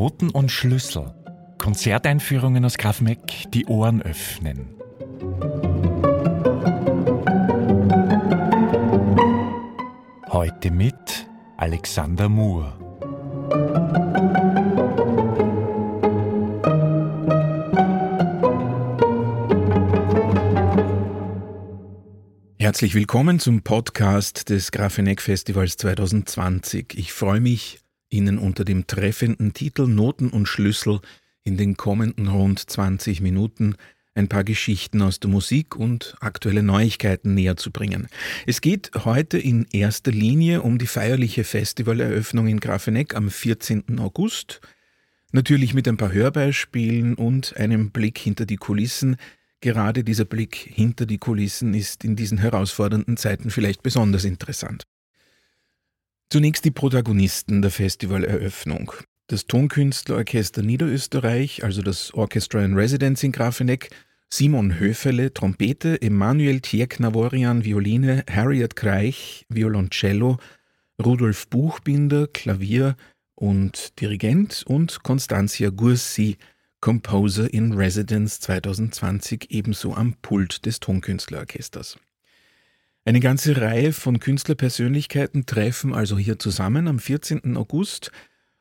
Noten 0.00 0.30
und 0.30 0.50
Schlüssel. 0.50 1.12
Konzerteinführungen 1.58 2.64
aus 2.64 2.78
Graf 2.78 3.02
die 3.52 3.66
Ohren 3.66 4.00
öffnen. 4.00 4.70
Heute 10.30 10.70
mit 10.70 10.94
Alexander 11.58 12.30
Moore. 12.30 12.78
Herzlich 22.58 22.94
willkommen 22.94 23.38
zum 23.38 23.60
Podcast 23.60 24.48
des 24.48 24.72
Grafeneck 24.72 25.20
Festivals 25.20 25.76
2020. 25.76 26.94
Ich 26.96 27.12
freue 27.12 27.40
mich, 27.40 27.79
Ihnen 28.10 28.38
unter 28.38 28.64
dem 28.64 28.86
treffenden 28.86 29.54
Titel 29.54 29.86
Noten 29.86 30.30
und 30.30 30.46
Schlüssel 30.46 31.00
in 31.44 31.56
den 31.56 31.76
kommenden 31.76 32.28
rund 32.28 32.58
20 32.58 33.20
Minuten 33.20 33.76
ein 34.14 34.28
paar 34.28 34.44
Geschichten 34.44 35.00
aus 35.02 35.20
der 35.20 35.30
Musik 35.30 35.76
und 35.76 36.16
aktuelle 36.20 36.62
Neuigkeiten 36.62 37.34
näher 37.34 37.56
zu 37.56 37.70
bringen. 37.70 38.08
Es 38.46 38.60
geht 38.60 38.90
heute 39.04 39.38
in 39.38 39.66
erster 39.72 40.10
Linie 40.10 40.62
um 40.62 40.78
die 40.78 40.86
feierliche 40.86 41.44
Festivaleröffnung 41.44 42.48
in 42.48 42.60
Grafeneck 42.60 43.14
am 43.14 43.30
14. 43.30 43.98
August, 43.98 44.60
natürlich 45.32 45.74
mit 45.74 45.86
ein 45.88 45.96
paar 45.96 46.12
Hörbeispielen 46.12 47.14
und 47.14 47.56
einem 47.56 47.90
Blick 47.90 48.18
hinter 48.18 48.46
die 48.46 48.56
Kulissen, 48.56 49.16
Gerade 49.62 50.04
dieser 50.04 50.24
Blick 50.24 50.56
hinter 50.56 51.04
die 51.04 51.18
Kulissen 51.18 51.74
ist 51.74 52.02
in 52.02 52.16
diesen 52.16 52.38
herausfordernden 52.38 53.18
Zeiten 53.18 53.50
vielleicht 53.50 53.82
besonders 53.82 54.24
interessant. 54.24 54.84
Zunächst 56.32 56.64
die 56.64 56.70
Protagonisten 56.70 57.60
der 57.60 57.72
Festivaleröffnung. 57.72 58.92
Das 59.26 59.48
Tonkünstlerorchester 59.48 60.62
Niederösterreich, 60.62 61.64
also 61.64 61.82
das 61.82 62.14
Orchestra 62.14 62.64
in 62.64 62.74
Residence 62.74 63.24
in 63.24 63.32
Grafeneck, 63.32 63.90
Simon 64.32 64.78
Höfele, 64.78 65.34
Trompete, 65.34 66.00
Emanuel 66.00 66.60
Tierk-Navorian, 66.60 67.64
Violine, 67.64 68.22
Harriet 68.30 68.76
Kreich, 68.76 69.44
Violoncello, 69.48 70.38
Rudolf 71.04 71.48
Buchbinder, 71.48 72.28
Klavier 72.28 72.94
und 73.34 74.00
Dirigent 74.00 74.62
und 74.68 75.02
Constantia 75.02 75.70
Gursi, 75.70 76.36
Composer 76.80 77.52
in 77.52 77.72
Residence 77.72 78.38
2020 78.38 79.50
ebenso 79.50 79.94
am 79.94 80.14
Pult 80.22 80.64
des 80.64 80.78
Tonkünstlerorchesters. 80.78 81.98
Eine 83.04 83.20
ganze 83.20 83.58
Reihe 83.58 83.94
von 83.94 84.20
Künstlerpersönlichkeiten 84.20 85.46
treffen 85.46 85.94
also 85.94 86.18
hier 86.18 86.38
zusammen 86.38 86.86
am 86.86 86.98
14. 86.98 87.56
August. 87.56 88.12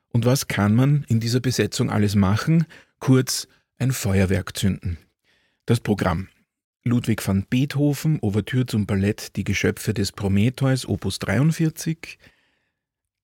Und 0.10 0.26
was 0.26 0.48
kann 0.48 0.76
man 0.76 1.06
in 1.10 1.20
dieser 1.20 1.42
Besetzung 1.42 1.90
alles 1.90 2.16
machen? 2.16 2.66
Kurz 3.00 3.48
ein 3.78 3.92
Feuerwerk 3.92 4.58
zünden. 4.58 4.98
Das 5.66 5.82
Programm. 5.82 6.30
Ludwig 6.86 7.28
van 7.28 7.46
Beethoven, 7.50 8.20
Ouvertüre 8.22 8.66
zum 8.66 8.86
Ballett 8.86 9.36
Die 9.36 9.44
Geschöpfe 9.44 9.94
des 9.94 10.14
Prometheus, 10.14 10.88
Opus 10.88 11.20
43, 11.20 12.18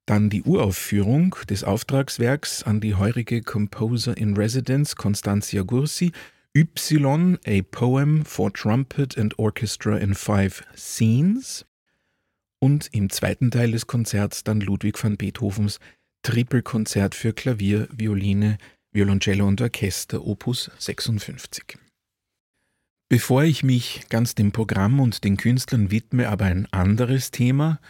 dann 0.06 0.30
die 0.30 0.44
Uraufführung 0.44 1.36
des 1.50 1.64
Auftragswerks 1.64 2.64
an 2.64 2.82
die 2.82 2.96
heurige 2.96 3.42
Composer 3.42 4.18
in 4.18 4.36
Residence 4.36 4.98
Constantia 4.98 5.64
Gursi, 5.64 6.12
Y, 6.58 7.38
a 7.46 7.62
Poem 7.64 8.24
for 8.24 8.50
Trumpet 8.50 9.18
and 9.18 9.38
Orchestra 9.38 9.98
in 9.98 10.16
Five 10.16 10.64
Scenes. 10.74 11.66
Und 12.60 12.88
im 12.94 13.10
zweiten 13.10 13.52
Teil 13.52 13.72
des 13.72 13.88
Konzerts 13.88 14.46
dann 14.46 14.62
Ludwig 14.62 15.04
van 15.04 15.18
Beethovens 15.18 15.82
Trippelkonzert 16.24 17.14
für 17.14 17.34
Klavier, 17.34 17.90
Violine, 17.92 18.58
Violoncello 18.94 19.46
und 19.46 19.60
Orchester, 19.60 20.26
Opus 20.26 20.72
56. 20.80 21.78
Bevor 23.10 23.44
ich 23.44 23.62
mich 23.62 24.06
ganz 24.08 24.34
dem 24.34 24.54
Programm 24.54 25.02
und 25.02 25.26
den 25.26 25.36
Künstlern 25.36 25.92
widme, 25.92 26.30
aber 26.30 26.46
ein 26.46 26.72
anderes 26.72 27.32
Thema– 27.32 27.82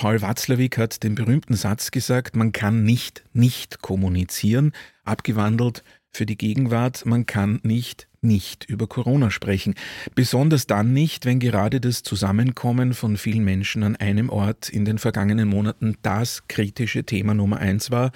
Paul 0.00 0.22
Watzlawick 0.22 0.78
hat 0.78 1.02
den 1.02 1.14
berühmten 1.14 1.54
Satz 1.54 1.90
gesagt, 1.90 2.34
man 2.34 2.52
kann 2.52 2.84
nicht 2.84 3.22
nicht 3.34 3.82
kommunizieren, 3.82 4.72
abgewandelt 5.04 5.84
für 6.10 6.26
die 6.26 6.38
Gegenwart, 6.38 7.06
man 7.06 7.26
kann 7.26 7.60
nicht 7.62 8.08
nicht 8.22 8.64
über 8.64 8.86
Corona 8.86 9.30
sprechen. 9.30 9.74
Besonders 10.14 10.66
dann 10.66 10.92
nicht, 10.92 11.24
wenn 11.24 11.38
gerade 11.38 11.80
das 11.80 12.02
Zusammenkommen 12.02 12.94
von 12.94 13.16
vielen 13.16 13.44
Menschen 13.44 13.82
an 13.82 13.96
einem 13.96 14.28
Ort 14.28 14.68
in 14.68 14.84
den 14.84 14.98
vergangenen 14.98 15.48
Monaten 15.48 15.96
das 16.02 16.46
kritische 16.48 17.04
Thema 17.04 17.34
Nummer 17.34 17.58
eins 17.58 17.90
war 17.90 18.12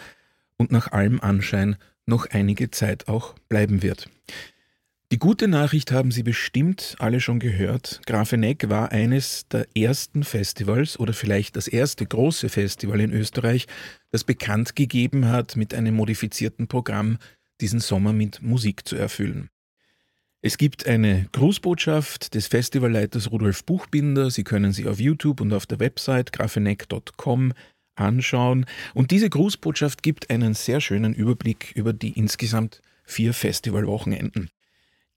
und 0.57 0.73
nach 0.73 0.93
allem 0.93 1.21
Anschein 1.21 1.77
noch 2.07 2.27
einige 2.31 2.71
Zeit 2.71 3.09
auch 3.09 3.35
bleiben 3.49 3.83
wird. 3.83 4.11
Die 5.13 5.19
gute 5.19 5.49
Nachricht 5.49 5.93
haben 5.93 6.11
Sie 6.11 6.23
bestimmt 6.23 6.97
alle 6.99 7.21
schon 7.21 7.39
gehört. 7.39 8.01
Grafeneck 8.07 8.69
war 8.69 8.91
eines 8.91 9.47
der 9.49 9.67
ersten 9.77 10.25
Festivals 10.25 10.99
oder 10.99 11.13
vielleicht 11.13 11.57
das 11.57 11.69
erste 11.69 12.05
große 12.05 12.49
Festival 12.49 13.01
in 13.01 13.13
Österreich, 13.13 13.67
das 14.11 14.25
bekannt 14.25 14.75
gegeben 14.75 15.29
hat, 15.29 15.57
mit 15.57 15.73
einem 15.73 15.95
modifizierten 15.95 16.67
Programm 16.67 17.19
diesen 17.61 17.81
Sommer 17.81 18.13
mit 18.13 18.43
Musik 18.43 18.87
zu 18.87 18.97
erfüllen. 18.97 19.51
Es 20.43 20.59
gibt 20.59 20.87
eine 20.87 21.27
Grußbotschaft 21.33 22.35
des 22.35 22.49
Festivalleiters 22.49 23.31
Rudolf 23.31 23.65
Buchbinder. 23.65 24.31
Sie 24.31 24.45
können 24.45 24.73
sie 24.73 24.87
auf 24.87 25.01
YouTube 25.01 25.41
und 25.41 25.55
auf 25.55 25.65
der 25.65 25.81
Website 25.81 26.33
grafeneck.com 26.33 27.55
anschauen. 27.97 28.67
Und 28.93 29.11
diese 29.11 29.31
Grußbotschaft 29.31 30.03
gibt 30.03 30.29
einen 30.29 30.53
sehr 30.53 30.83
schönen 30.83 31.15
Überblick 31.15 31.73
über 31.75 31.93
die 31.93 32.11
insgesamt 32.19 32.83
vier 33.05 33.33
Festivalwochenenden. 33.33 34.51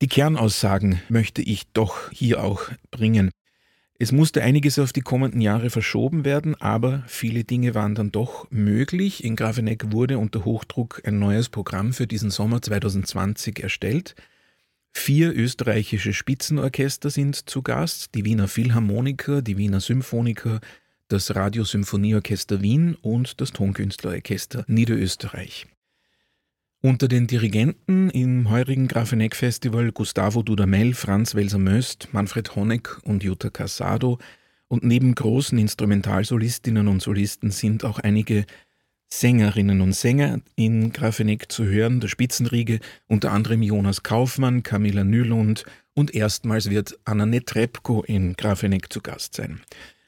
Die 0.01 0.07
Kernaussagen 0.07 1.01
möchte 1.09 1.41
ich 1.41 1.63
doch 1.73 2.11
hier 2.11 2.43
auch 2.43 2.69
bringen. 2.91 3.31
Es 4.00 4.12
musste 4.12 4.44
einiges 4.44 4.78
auf 4.78 4.94
die 4.94 5.02
kommenden 5.02 5.41
Jahre 5.41 5.72
verschoben 5.72 6.24
werden, 6.24 6.53
aber 6.62 7.03
viele 7.08 7.44
Dinge 7.44 7.74
waren 7.74 7.96
dann 7.96 8.12
doch 8.12 8.46
möglich. 8.52 9.24
In 9.24 9.35
Grafeneck 9.35 9.91
wurde 9.91 10.19
unter 10.19 10.46
Hochdruck 10.46 11.02
ein 11.03 11.18
neues 11.18 11.50
Programm 11.50 11.94
für 11.94 12.06
diesen 12.06 12.30
Sommer 12.30 12.62
2020 12.62 13.63
erstellt. 13.63 14.16
Vier 14.94 15.35
österreichische 15.35 16.13
Spitzenorchester 16.13 17.09
sind 17.09 17.50
zu 17.50 17.63
Gast, 17.63 18.13
die 18.13 18.24
Wiener 18.24 18.47
Philharmoniker, 18.47 19.41
die 19.41 19.58
Wiener 19.58 19.80
Symphoniker, 19.80 20.59
das 21.08 21.35
Radiosymphonieorchester 21.35 22.62
Wien 22.62 22.96
und 23.02 23.41
das 23.41 23.52
Tonkünstlerorchester 23.52 24.64
Niederösterreich. 24.68 25.66
Unter 26.87 27.09
den 27.09 27.27
Dirigenten 27.27 28.09
im 28.11 28.49
heurigen 28.49 28.87
Grafeneck-Festival 28.87 29.91
Gustavo 29.91 30.41
Dudamel, 30.41 30.93
Franz 30.93 31.35
Welser-Möst, 31.35 32.13
Manfred 32.13 32.55
Honeck 32.55 32.97
und 33.03 33.25
Jutta 33.25 33.49
Casado 33.49 34.19
und 34.69 34.85
neben 34.85 35.13
großen 35.13 35.57
Instrumentalsolistinnen 35.57 36.87
und 36.87 37.01
Solisten 37.01 37.51
sind 37.51 37.83
auch 37.83 37.99
einige 37.99 38.45
Sängerinnen 39.09 39.81
und 39.81 39.97
Sänger 39.97 40.39
in 40.55 40.93
Grafeneck 40.93 41.51
zu 41.51 41.65
hören, 41.65 41.99
der 41.99 42.07
Spitzenriege, 42.07 42.79
unter 43.07 43.33
anderem 43.33 43.63
Jonas 43.63 44.03
Kaufmann, 44.03 44.63
Camilla 44.63 45.03
Nylund 45.03 45.65
und 45.93 46.15
erstmals 46.15 46.69
wird 46.69 46.97
Anna 47.03 47.25
Netrebko 47.25 48.03
in 48.03 48.37
Grafeneck 48.37 48.93
zu 48.93 49.01
Gast 49.01 49.35
sein. 49.35 49.59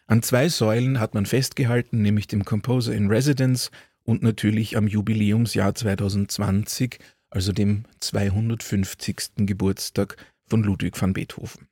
An 0.08 0.24
zwei 0.24 0.48
Säulen 0.48 1.02
hat 1.02 1.14
man 1.14 1.26
festgehalten, 1.26 2.02
nämlich 2.02 2.28
dem 2.28 2.46
Composer 2.46 2.94
in 2.94 3.10
Residence 3.10 3.70
und 4.10 4.24
natürlich 4.24 4.76
am 4.76 4.88
Jubiläumsjahr 4.88 5.76
2020, 5.76 6.98
also 7.30 7.52
dem 7.52 7.84
250. 8.00 9.46
Geburtstag 9.46 10.18
von 10.48 10.64
Ludwig 10.64 11.00
van 11.00 11.14
Beethoven. 11.14 11.68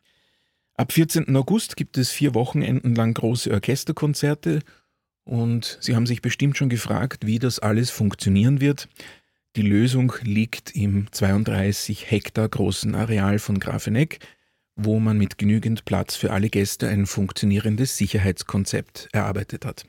Ab 0.76 0.92
14. 0.92 1.36
August 1.36 1.76
gibt 1.76 1.98
es 1.98 2.12
vier 2.12 2.36
Wochenenden 2.36 2.94
lang 2.94 3.16
große 3.16 3.52
Orchesterkonzerte 3.52 4.60
und 5.24 5.80
Sie 5.82 5.96
haben 5.96 6.06
sich 6.06 6.22
bestimmt 6.22 6.58
schon 6.58 6.70
gefragt, 6.70 7.26
wie 7.26 7.40
das 7.40 7.58
alles 7.58 7.90
funktionieren 7.90 8.62
wird. 8.62 8.88
Die 9.56 9.64
Lösung 9.64 10.14
liegt 10.22 10.76
im 10.76 11.12
32 11.12 12.12
Hektar 12.12 12.48
großen 12.48 12.94
Areal 12.94 13.40
von 13.40 13.60
Grafeneck, 13.60 14.20
wo 14.76 15.00
man 15.00 15.18
mit 15.18 15.40
genügend 15.40 15.86
Platz 15.86 16.16
für 16.16 16.32
alle 16.32 16.50
Gäste 16.50 16.88
ein 16.88 17.08
funktionierendes 17.08 17.98
Sicherheitskonzept 17.98 19.10
erarbeitet 19.12 19.66
hat. 19.66 19.88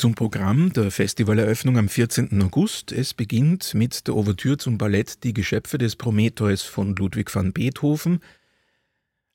Zum 0.00 0.14
Programm 0.14 0.72
der 0.72 0.92
Festivaleröffnung 0.92 1.76
am 1.76 1.88
14. 1.88 2.40
August. 2.40 2.92
Es 2.92 3.14
beginnt 3.14 3.74
mit 3.74 4.06
der 4.06 4.14
Ouvertüre 4.14 4.56
zum 4.56 4.78
Ballett 4.78 5.24
Die 5.24 5.34
Geschöpfe 5.34 5.76
des 5.76 5.96
Prometheus 5.96 6.62
von 6.62 6.94
Ludwig 6.94 7.34
van 7.34 7.52
Beethoven. 7.52 8.20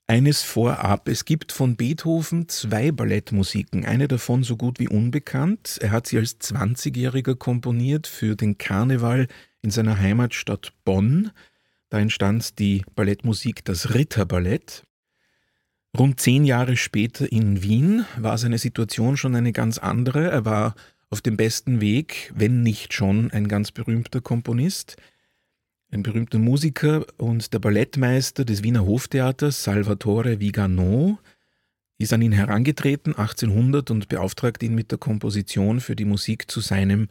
Eines 0.07 0.41
vorab, 0.41 1.09
es 1.09 1.25
gibt 1.25 1.51
von 1.51 1.75
Beethoven 1.75 2.47
zwei 2.47 2.93
Ballettmusiken, 2.93 3.83
eine 3.83 4.07
davon 4.07 4.43
so 4.43 4.55
gut 4.55 4.79
wie 4.79 4.87
unbekannt. 4.87 5.79
Er 5.81 5.91
hat 5.91 6.07
sie 6.07 6.17
als 6.17 6.39
20-Jähriger 6.39 7.35
komponiert 7.35 8.07
für 8.07 8.37
den 8.37 8.57
Karneval 8.57 9.27
in 9.61 9.69
seiner 9.69 9.99
Heimatstadt 9.99 10.71
Bonn. 10.85 11.31
Da 11.89 11.99
entstand 11.99 12.57
die 12.59 12.85
Ballettmusik 12.95 13.65
Das 13.65 13.93
Ritterballett. 13.93 14.85
Rund 15.97 16.19
zehn 16.19 16.43
Jahre 16.43 16.75
später 16.75 17.31
in 17.31 17.61
Wien 17.61 18.05
war 18.17 18.39
seine 18.39 18.57
Situation 18.57 19.15
schon 19.15 19.35
eine 19.35 19.51
ganz 19.51 19.77
andere. 19.77 20.31
Er 20.31 20.43
war 20.43 20.73
auf 21.11 21.21
dem 21.21 21.37
besten 21.37 21.81
Weg, 21.81 22.33
wenn 22.35 22.63
nicht 22.63 22.93
schon 22.93 23.29
ein 23.29 23.47
ganz 23.47 23.71
berühmter 23.71 24.19
Komponist, 24.19 24.97
ein 25.91 26.01
berühmter 26.01 26.39
Musiker 26.39 27.05
und 27.17 27.53
der 27.53 27.59
Ballettmeister 27.59 28.43
des 28.43 28.63
Wiener 28.63 28.87
Hoftheaters, 28.87 29.63
Salvatore 29.63 30.39
Vigano, 30.39 31.19
ist 31.99 32.11
an 32.11 32.23
ihn 32.23 32.31
herangetreten 32.31 33.13
1800 33.15 33.91
und 33.91 34.09
beauftragt 34.09 34.63
ihn 34.63 34.73
mit 34.73 34.89
der 34.89 34.97
Komposition 34.97 35.79
für 35.79 35.95
die 35.95 36.05
Musik 36.05 36.49
zu 36.49 36.59
seinem 36.59 37.07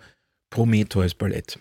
Prometheus-Ballett. 0.51 1.61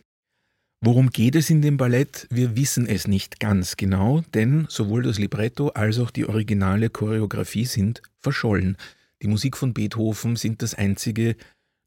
Worum 0.84 1.12
geht 1.12 1.36
es 1.36 1.52
in 1.52 1.62
dem 1.62 1.78
Ballett? 1.78 2.26
Wir 2.32 2.56
wissen 2.56 2.88
es 2.88 3.08
nicht 3.08 3.40
ganz 3.40 3.78
genau, 3.78 4.24
denn 4.34 4.66
sowohl 4.68 5.04
das 5.04 5.20
Libretto 5.20 5.68
als 5.70 6.00
auch 6.00 6.10
die 6.10 6.26
originale 6.26 6.90
Choreografie 6.90 7.66
sind 7.66 8.02
verschollen. 8.20 8.78
Die 9.22 9.28
Musik 9.28 9.58
von 9.58 9.76
Beethoven 9.76 10.36
sind 10.38 10.64
das 10.64 10.74
einzige 10.74 11.36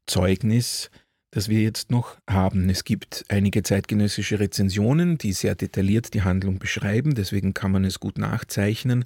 Zeugnis, 0.07 0.91
das 1.31 1.49
wir 1.49 1.61
jetzt 1.61 1.91
noch 1.91 2.15
haben. 2.29 2.69
Es 2.69 2.85
gibt 2.85 3.25
einige 3.27 3.63
zeitgenössische 3.63 4.39
Rezensionen, 4.39 5.17
die 5.17 5.33
sehr 5.33 5.55
detailliert 5.55 6.13
die 6.13 6.21
Handlung 6.21 6.57
beschreiben, 6.57 7.15
deswegen 7.15 7.53
kann 7.53 7.73
man 7.73 7.83
es 7.83 7.99
gut 7.99 8.17
nachzeichnen, 8.17 9.03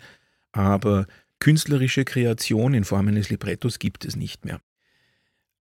aber 0.51 1.07
künstlerische 1.39 2.05
Kreation 2.05 2.75
in 2.75 2.83
Form 2.83 3.07
eines 3.07 3.31
Librettos 3.31 3.79
gibt 3.79 4.05
es 4.05 4.15
nicht 4.15 4.45
mehr. 4.45 4.61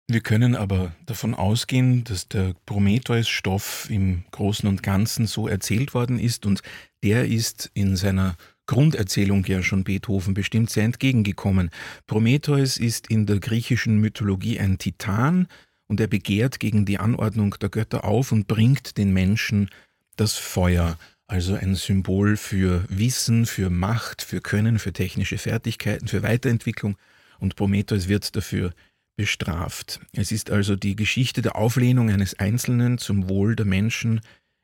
Wir 0.07 0.19
können 0.19 0.55
aber 0.55 0.93
davon 1.05 1.33
ausgehen, 1.33 2.03
dass 2.03 2.27
der 2.27 2.53
Prometheus-Stoff 2.65 3.87
im 3.89 4.25
Großen 4.31 4.67
und 4.67 4.83
Ganzen 4.83 5.27
so 5.27 5.47
erzählt 5.47 5.93
worden 5.93 6.19
ist 6.19 6.45
und 6.45 6.61
der 7.03 7.25
ist 7.25 7.71
in 7.73 7.95
seiner 7.95 8.35
Grunderzählung 8.65 9.45
ja 9.45 9.63
schon 9.63 9.83
Beethoven 9.83 10.33
bestimmt 10.33 10.69
sehr 10.69 10.83
entgegengekommen. 10.83 11.69
Prometheus 12.05 12.77
ist 12.77 13.07
in 13.07 13.25
der 13.25 13.39
griechischen 13.39 13.97
Mythologie 13.99 14.59
ein 14.59 14.77
Titan 14.77 15.47
und 15.87 15.99
er 15.99 16.07
begehrt 16.07 16.59
gegen 16.59 16.85
die 16.85 16.97
Anordnung 16.99 17.55
der 17.61 17.69
Götter 17.69 18.03
auf 18.03 18.31
und 18.31 18.47
bringt 18.47 18.97
den 18.97 19.13
Menschen 19.13 19.69
das 20.17 20.35
Feuer, 20.35 20.97
also 21.27 21.55
ein 21.55 21.75
Symbol 21.75 22.35
für 22.35 22.85
Wissen, 22.89 23.45
für 23.45 23.69
Macht, 23.69 24.21
für 24.21 24.41
Können, 24.41 24.79
für 24.79 24.91
technische 24.91 25.37
Fertigkeiten, 25.37 26.07
für 26.07 26.23
Weiterentwicklung 26.23 26.97
und 27.39 27.55
Prometheus 27.55 28.07
wird 28.07 28.35
dafür 28.35 28.73
bestraft. 29.15 29.99
Es 30.11 30.31
ist 30.31 30.49
also 30.49 30.75
die 30.75 30.95
Geschichte 30.95 31.41
der 31.41 31.55
Auflehnung 31.55 32.09
eines 32.09 32.39
Einzelnen 32.39 32.97
zum 32.97 33.29
Wohl 33.29 33.55
der 33.55 33.65
Menschen 33.65 34.21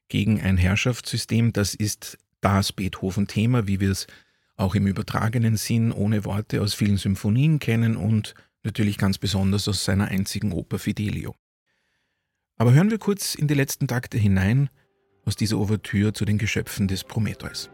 gegen 0.07 0.41
ein 0.41 0.57
Herrschaftssystem. 0.57 1.53
Das 1.53 1.75
ist 1.75 2.17
das 2.41 2.73
Beethoven-Thema, 2.73 3.67
wie 3.67 3.79
wir 3.79 3.91
es 3.91 4.07
auch 4.55 4.75
im 4.75 4.87
übertragenen 4.87 5.55
Sinn 5.55 5.91
ohne 5.91 6.25
Worte 6.25 6.61
aus 6.61 6.73
vielen 6.73 6.97
Symphonien 6.97 7.59
kennen 7.59 7.95
und 7.95 8.35
natürlich 8.63 8.97
ganz 8.97 9.17
besonders 9.17 9.67
aus 9.67 9.85
seiner 9.85 10.09
einzigen 10.09 10.51
Oper 10.51 10.79
Fidelio. 10.79 11.35
Aber 12.57 12.73
hören 12.73 12.91
wir 12.91 12.97
kurz 12.97 13.35
in 13.35 13.47
die 13.47 13.53
letzten 13.53 13.87
Takte 13.87 14.17
hinein 14.17 14.69
aus 15.25 15.37
dieser 15.37 15.57
Ouvertüre 15.57 16.11
zu 16.11 16.25
den 16.25 16.37
Geschöpfen 16.37 16.87
des 16.89 17.05
Prometheus. 17.05 17.69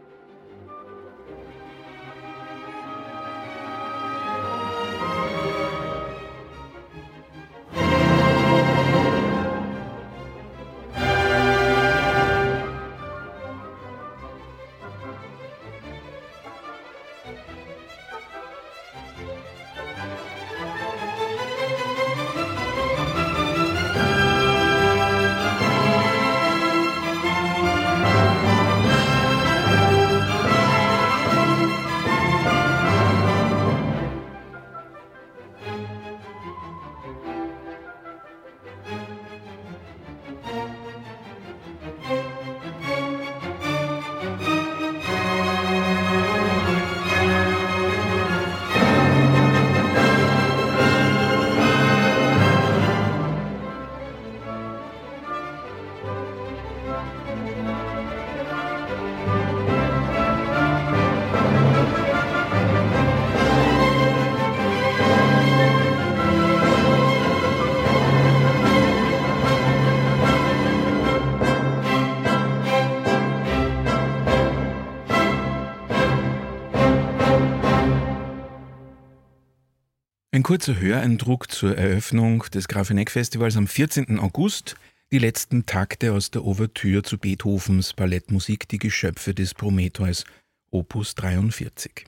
Ein 80.36 80.42
kurzer 80.42 80.78
Höreindruck 80.78 81.50
zur 81.50 81.78
Eröffnung 81.78 82.44
des 82.52 82.68
Grafeneck-Festivals 82.68 83.56
am 83.56 83.66
14. 83.66 84.18
August. 84.18 84.76
Die 85.10 85.18
letzten 85.18 85.64
Takte 85.64 86.12
aus 86.12 86.30
der 86.30 86.44
Ouvertüre 86.44 87.02
zu 87.02 87.16
Beethovens 87.16 87.94
Ballettmusik 87.94 88.68
Die 88.68 88.76
Geschöpfe 88.76 89.32
des 89.32 89.54
Prometheus, 89.54 90.26
Opus 90.70 91.14
43. 91.14 92.04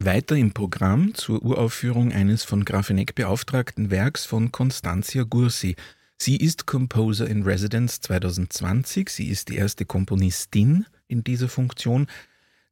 Weiter 0.00 0.34
im 0.34 0.50
Programm 0.50 1.14
zur 1.14 1.44
Uraufführung 1.44 2.10
eines 2.10 2.42
von 2.42 2.64
Grafeneck 2.64 3.14
beauftragten 3.14 3.92
Werks 3.92 4.24
von 4.24 4.50
Constantia 4.50 5.22
Gursi. 5.22 5.76
Sie 6.18 6.36
ist 6.36 6.66
Composer 6.66 7.28
in 7.28 7.44
Residence 7.44 8.00
2020. 8.00 9.10
Sie 9.10 9.28
ist 9.28 9.48
die 9.50 9.58
erste 9.58 9.84
Komponistin 9.84 10.86
in 11.06 11.22
dieser 11.22 11.48
Funktion. 11.48 12.08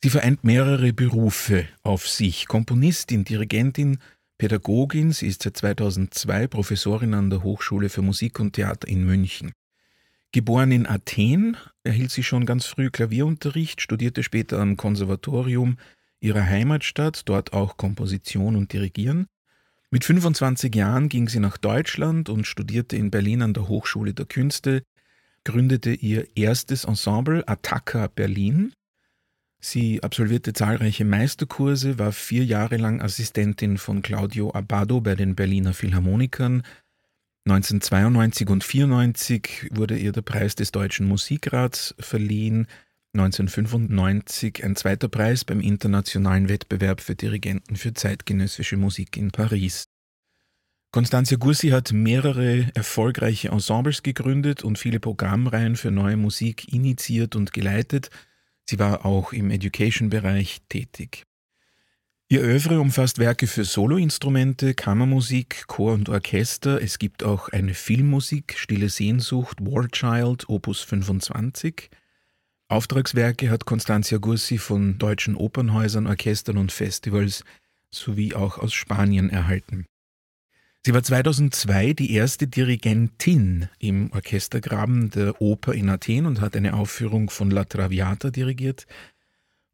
Sie 0.03 0.11
vereint 0.11 0.43
mehrere 0.43 0.93
Berufe 0.93 1.69
auf 1.85 2.09
sich. 2.09 2.49
Komponistin, 2.49 3.25
Dirigentin, 3.25 4.01
Pädagogin, 4.39 5.13
sie 5.13 5.29
ist 5.29 5.43
seit 5.43 5.57
2002 5.57 6.49
Professorin 6.49 7.15
an 7.15 7.31
der 7.31 7.43
Hochschule 7.43 7.89
für 7.89 8.03
Musik 8.03 8.41
und 8.41 8.55
Theater 8.55 8.89
in 8.89 9.05
München. 9.05 9.53
Geboren 10.33 10.73
in 10.73 10.87
Athen, 10.87 11.57
erhielt 11.85 12.11
sie 12.11 12.25
schon 12.25 12.45
ganz 12.45 12.67
früh 12.67 12.91
Klavierunterricht, 12.91 13.81
studierte 13.81 14.25
später 14.25 14.59
am 14.59 14.77
Konservatorium 14.77 15.77
ihrer 16.19 16.45
Heimatstadt, 16.45 17.29
dort 17.29 17.53
auch 17.53 17.77
Komposition 17.77 18.57
und 18.57 18.73
Dirigieren. 18.73 19.27
Mit 19.91 20.05
25 20.05 20.75
Jahren 20.75 21.09
ging 21.09 21.29
sie 21.29 21.39
nach 21.39 21.57
Deutschland 21.57 22.29
und 22.29 22.49
studierte 22.49 22.97
in 22.97 23.13
Berlin 23.13 23.43
an 23.43 23.55
der 23.55 23.69
Hochschule 23.69 24.15
der 24.15 24.27
Künste, 24.27 24.83
gründete 25.45 25.93
ihr 25.93 26.37
erstes 26.37 26.85
Ensemble 26.85 27.47
Attacca 27.47 28.09
Berlin 28.09 28.73
Sie 29.67 30.03
absolvierte 30.03 30.53
zahlreiche 30.53 31.07
Meisterkurse, 31.07 31.99
war 31.99 32.13
vier 32.13 32.45
Jahre 32.45 32.77
lang 32.77 33.01
Assistentin 33.01 33.79
von 33.79 34.03
Claudio 34.03 34.51
Abbado 34.51 35.01
bei 35.01 35.15
den 35.15 35.35
Berliner 35.35 35.73
Philharmonikern. 35.73 36.63
1992 37.49 38.49
und 38.51 38.63
1994 38.63 39.71
wurde 39.71 39.97
ihr 39.97 40.13
der 40.13 40.21
Preis 40.21 40.55
des 40.55 40.71
Deutschen 40.71 41.09
Musikrats 41.09 41.95
verliehen. 41.99 42.67
1995 43.15 44.63
ein 44.63 44.77
zweiter 44.77 45.09
Preis 45.09 45.47
beim 45.47 45.61
internationalen 45.61 46.51
Wettbewerb 46.51 47.01
für 47.01 47.15
Dirigenten 47.15 47.77
für 47.77 47.95
zeitgenössische 47.95 48.77
Musik 48.77 49.17
in 49.17 49.31
Paris. 49.31 49.89
Constantia 50.93 51.39
Gursi 51.39 51.71
hat 51.71 51.91
mehrere 51.91 52.71
erfolgreiche 52.75 53.49
Ensembles 53.49 54.03
gegründet 54.03 54.63
und 54.63 54.79
viele 54.79 55.01
Programmreihen 55.01 55.77
für 55.77 55.91
neue 55.91 56.19
Musik 56.19 56.71
initiiert 56.71 57.35
und 57.35 57.55
geleitet– 57.55 58.11
Sie 58.69 58.79
war 58.79 59.05
auch 59.05 59.33
im 59.33 59.51
Education-Bereich 59.51 60.63
tätig. 60.69 61.25
Ihr 62.29 62.43
Övre 62.43 62.81
umfasst 62.81 63.19
Werke 63.19 63.47
für 63.47 63.65
Soloinstrumente, 63.65 64.75
Kammermusik, 64.75 65.67
Chor 65.67 65.93
und 65.93 66.09
Orchester. 66.09 66.81
Es 66.81 66.99
gibt 66.99 67.23
auch 67.23 67.51
eine 67.51 67.75
Filmmusik, 67.75 68.55
Stille 68.57 68.89
Sehnsucht, 68.89 69.59
War 69.61 69.89
Child, 69.89 70.49
Opus 70.49 70.81
25. 70.81 71.91
Auftragswerke 72.69 73.51
hat 73.51 73.67
Constantia 73.67 74.19
Gussi 74.19 74.57
von 74.57 74.99
deutschen 74.99 75.37
Opernhäusern, 75.37 76.07
Orchestern 76.07 76.57
und 76.57 76.73
Festivals 76.73 77.45
sowie 77.91 78.35
auch 78.35 78.59
aus 78.59 78.73
Spanien 78.73 79.29
erhalten. 79.29 79.87
Sie 80.87 80.93
war 80.93 81.03
2002 81.03 81.95
die 81.95 82.13
erste 82.13 82.47
Dirigentin 82.47 83.71
im 83.79 84.13
Orchestergraben 84.13 85.09
der 85.09 85.41
Oper 85.41 85.73
in 85.73 85.89
Athen 85.89 86.27
und 86.27 86.43
hat 86.43 86.55
eine 86.57 86.75
Aufführung 86.75 87.31
von 87.31 87.51
La 87.51 87.65
Traviata 87.65 88.31
dirigiert. 88.31 88.87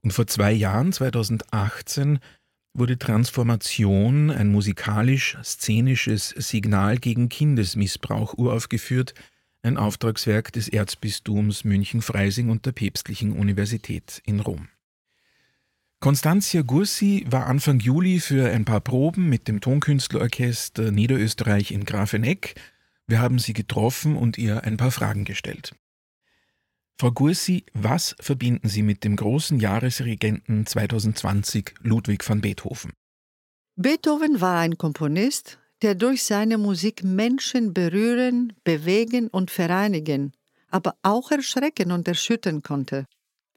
Und 0.03 0.13
vor 0.13 0.29
zwei 0.29 0.53
Jahren, 0.53 0.93
2018, 0.93 2.21
wurde 2.75 2.97
Transformation, 2.97 4.31
ein 4.31 4.53
musikalisch-szenisches 4.53 6.29
Signal 6.29 6.99
gegen 6.99 7.29
Kindesmissbrauch, 7.29 8.35
uraufgeführt, 8.39 9.15
ein 9.63 9.79
Auftragswerk 9.79 10.53
des 10.53 10.69
Erzbistums 10.69 11.65
München-Freising 11.65 12.51
und 12.51 12.67
der 12.67 12.73
Päpstlichen 12.73 13.33
Universität 13.33 14.23
in 14.25 14.39
Rom. 14.39 14.69
Constantia 16.03 16.63
Gursi 16.63 17.27
war 17.29 17.47
Anfang 17.47 17.79
Juli 17.79 18.21
für 18.21 18.51
ein 18.51 18.65
paar 18.65 18.81
Proben 18.81 19.29
mit 19.29 19.49
dem 19.49 19.61
Tonkünstlerorchester 19.61 20.91
Niederösterreich 20.91 21.73
in 21.73 21.85
Grafeneck. 21.85 22.55
Wir 23.07 23.21
haben 23.21 23.39
sie 23.39 23.53
getroffen 23.53 24.17
und 24.17 24.39
ihr 24.39 24.65
ein 24.65 24.79
paar 24.79 24.93
Fragen 24.93 25.27
gestellt. 25.27 25.75
Frau 26.99 27.11
Gursi, 27.13 27.67
was 27.75 28.17
verbinden 28.19 28.67
Sie 28.71 28.83
mit 28.83 29.05
dem 29.05 29.15
großen 29.15 29.61
Jahresregenten 29.61 30.65
2020 30.65 31.75
Ludwig 31.81 32.27
van 32.27 32.41
Beethoven? 32.41 32.93
Beethoven 33.77 34.41
war 34.41 34.59
ein 34.61 34.79
Komponist, 34.79 35.59
der 35.83 35.95
durch 35.95 36.23
seine 36.23 36.57
Musik 36.57 37.05
Menschen 37.05 37.75
berühren, 37.75 38.55
bewegen 38.65 39.29
und 39.29 39.51
vereinigen, 39.51 40.33
aber 40.71 40.95
auch 41.03 41.31
erschrecken 41.31 41.93
und 41.93 42.09
erschüttern 42.09 42.63
konnte. 42.63 43.05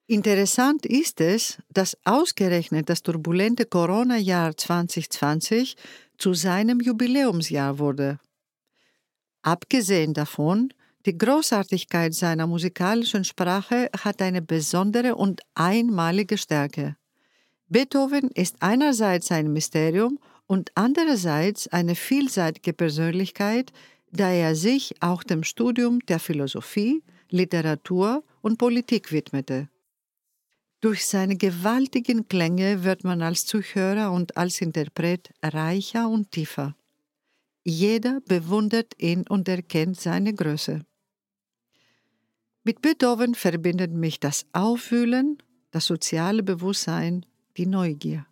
Interessant 0.08 0.86
ist 0.86 1.22
es, 1.22 1.60
dass 1.70 1.98
ausgerechnet 2.04 2.90
das 2.90 3.04
turbulente 3.04 3.66
Corona-Jahr 3.66 4.58
2020 4.58 5.78
zu 6.18 6.34
seinem 6.34 6.82
Jubiläumsjahr 6.82 7.80
wurde. 7.80 8.20
Abgesehen 9.44 10.14
davon, 10.14 10.74
die 11.06 11.18
Großartigkeit 11.18 12.14
seiner 12.14 12.48
musikalischen 12.48 13.24
Sprache 13.24 13.90
hat 13.98 14.22
eine 14.22 14.42
besondere 14.42 15.16
und 15.16 15.42
einmalige 15.56 16.38
Stärke. 16.38 16.98
Beethoven 17.70 18.30
ist 18.32 18.58
einerseits 18.60 19.32
ein 19.32 19.52
Mysterium 19.52 20.20
und 20.48 20.72
andererseits 20.76 21.68
eine 21.70 21.96
vielseitige 21.96 22.74
Persönlichkeit, 22.74 23.72
da 24.12 24.30
er 24.30 24.56
sich 24.56 24.96
auch 25.02 25.24
dem 25.24 25.44
Studium 25.44 26.00
der 26.02 26.20
Philosophie, 26.20 27.04
Literatur 27.30 28.24
und 28.42 28.58
Politik 28.58 29.12
widmete. 29.12 29.70
Durch 30.84 31.06
seine 31.06 31.38
gewaltigen 31.38 32.28
Klänge 32.28 32.84
wird 32.84 33.06
man 33.06 33.22
als 33.22 33.46
Zuhörer 33.46 34.12
und 34.12 34.36
als 34.36 34.60
Interpret 34.60 35.34
reicher 35.42 36.10
und 36.10 36.32
tiefer. 36.32 36.76
Jeder 37.64 38.20
bewundert 38.28 38.92
ihn 39.02 39.26
und 39.26 39.48
erkennt 39.48 40.02
seine 40.02 40.34
Größe. 40.34 40.86
Mit 42.66 42.82
Beethoven 42.82 43.34
verbindet 43.34 43.94
mich 43.94 44.20
das 44.20 44.46
Auffühlen, 44.52 45.38
das 45.72 45.86
soziale 45.86 46.44
Bewusstsein, 46.44 47.26
die 47.56 47.66
Neugier. 47.66 48.26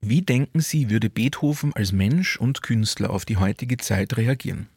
Wie 0.00 0.22
denken 0.22 0.60
Sie, 0.60 0.88
würde 0.88 1.10
Beethoven 1.10 1.72
als 1.72 1.90
Mensch 1.90 2.38
und 2.38 2.62
Künstler 2.62 3.10
auf 3.10 3.24
die 3.24 3.38
heutige 3.38 3.76
Zeit 3.78 4.16
reagieren? 4.16 4.68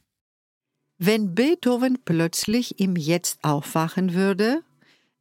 Wenn 0.98 1.36
Beethoven 1.36 2.00
plötzlich 2.04 2.80
im 2.80 2.96
Jetzt 2.96 3.44
aufwachen 3.44 4.16
würde, 4.16 4.64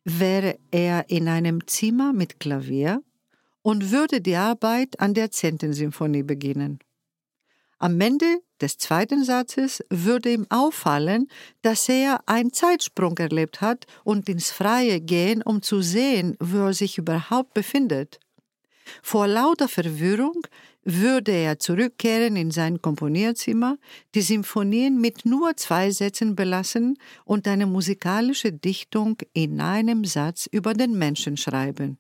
wäre 0.08 0.58
er 0.70 1.10
in 1.10 1.28
einem 1.28 1.66
Zimmer 1.66 2.12
mit 2.12 2.40
Klavier 2.40 3.02
und 3.62 3.90
würde 3.90 4.20
die 4.20 4.36
Arbeit 4.36 5.00
an 5.00 5.12
der 5.12 5.30
Zehnten 5.30 5.72
beginnen. 6.26 6.78
Am 7.78 8.00
Ende 8.00 8.40
des 8.60 8.78
zweiten 8.78 9.22
Satzes 9.22 9.84
würde 9.90 10.32
ihm 10.32 10.46
auffallen, 10.48 11.28
dass 11.62 11.88
er 11.88 12.20
einen 12.26 12.52
Zeitsprung 12.52 13.16
erlebt 13.18 13.60
hat 13.60 13.86
und 14.02 14.28
ins 14.28 14.50
Freie 14.50 15.00
gehen, 15.00 15.42
um 15.42 15.62
zu 15.62 15.80
sehen, 15.80 16.36
wo 16.40 16.66
er 16.66 16.74
sich 16.74 16.98
überhaupt 16.98 17.54
befindet. 17.54 18.18
Vor 19.02 19.28
lauter 19.28 19.68
Verwirrung 19.68 20.42
würde 20.90 21.32
er 21.32 21.58
zurückkehren 21.58 22.34
in 22.36 22.50
sein 22.50 22.80
Komponierzimmer, 22.80 23.76
die 24.14 24.22
Symphonien 24.22 24.98
mit 24.98 25.26
nur 25.26 25.54
zwei 25.56 25.90
Sätzen 25.90 26.34
belassen 26.34 26.96
und 27.26 27.46
eine 27.46 27.66
musikalische 27.66 28.52
Dichtung 28.52 29.18
in 29.34 29.60
einem 29.60 30.06
Satz 30.06 30.48
über 30.50 30.72
den 30.72 30.96
Menschen 30.96 31.36
schreiben. 31.36 31.98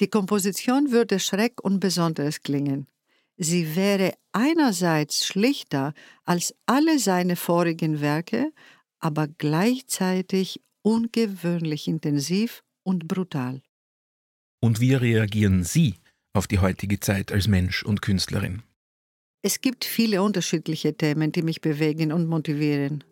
Die 0.00 0.08
Komposition 0.08 0.90
würde 0.90 1.20
schreck 1.20 1.62
und 1.62 1.78
besonderes 1.78 2.42
klingen. 2.42 2.88
Sie 3.36 3.76
wäre 3.76 4.14
einerseits 4.32 5.24
schlichter 5.24 5.94
als 6.24 6.56
alle 6.66 6.98
seine 6.98 7.36
vorigen 7.36 8.00
Werke, 8.00 8.52
aber 8.98 9.28
gleichzeitig 9.28 10.60
ungewöhnlich 10.82 11.86
intensiv 11.86 12.64
und 12.82 13.06
brutal. 13.06 13.62
Und 14.60 14.80
wie 14.80 14.94
reagieren 14.94 15.62
Sie 15.62 15.94
auf 16.36 16.46
die 16.46 16.58
heutige 16.58 17.00
Zeit 17.00 17.32
als 17.32 17.48
Mensch 17.48 17.82
und 17.82 18.02
Künstlerin? 18.02 18.62
Es 19.42 19.60
gibt 19.60 19.84
viele 19.84 20.22
unterschiedliche 20.22 20.96
Themen, 20.96 21.32
die 21.32 21.42
mich 21.42 21.60
bewegen 21.60 22.12
und 22.12 22.28
motivieren. 22.28 23.04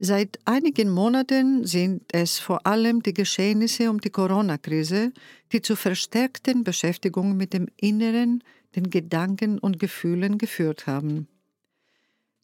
Seit 0.00 0.38
einigen 0.44 0.90
Monaten 0.90 1.66
sind 1.66 2.04
es 2.12 2.38
vor 2.38 2.66
allem 2.66 3.02
die 3.02 3.14
Geschehnisse 3.14 3.90
um 3.90 4.00
die 4.00 4.10
Corona-Krise, 4.10 5.12
die 5.52 5.60
zu 5.60 5.74
verstärkten 5.74 6.62
Beschäftigung 6.62 7.36
mit 7.36 7.52
dem 7.52 7.66
Inneren, 7.76 8.44
den 8.76 8.90
Gedanken 8.90 9.58
und 9.58 9.80
Gefühlen 9.80 10.38
geführt 10.38 10.86
haben. 10.86 11.26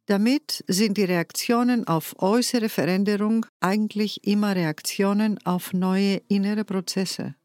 Damit 0.07 0.65
sind 0.67 0.99
die 0.99 1.05
Reaktionen 1.05 1.87
auf 1.87 2.15
äußere 2.19 2.69
Veränderung 2.69 3.47
eigentlich 3.61 4.27
immer 4.27 4.55
Reaktionen 4.55 5.39
auf 5.47 5.73
neue 5.73 6.21
innere 6.29 6.65
Prozesse. 6.65 7.37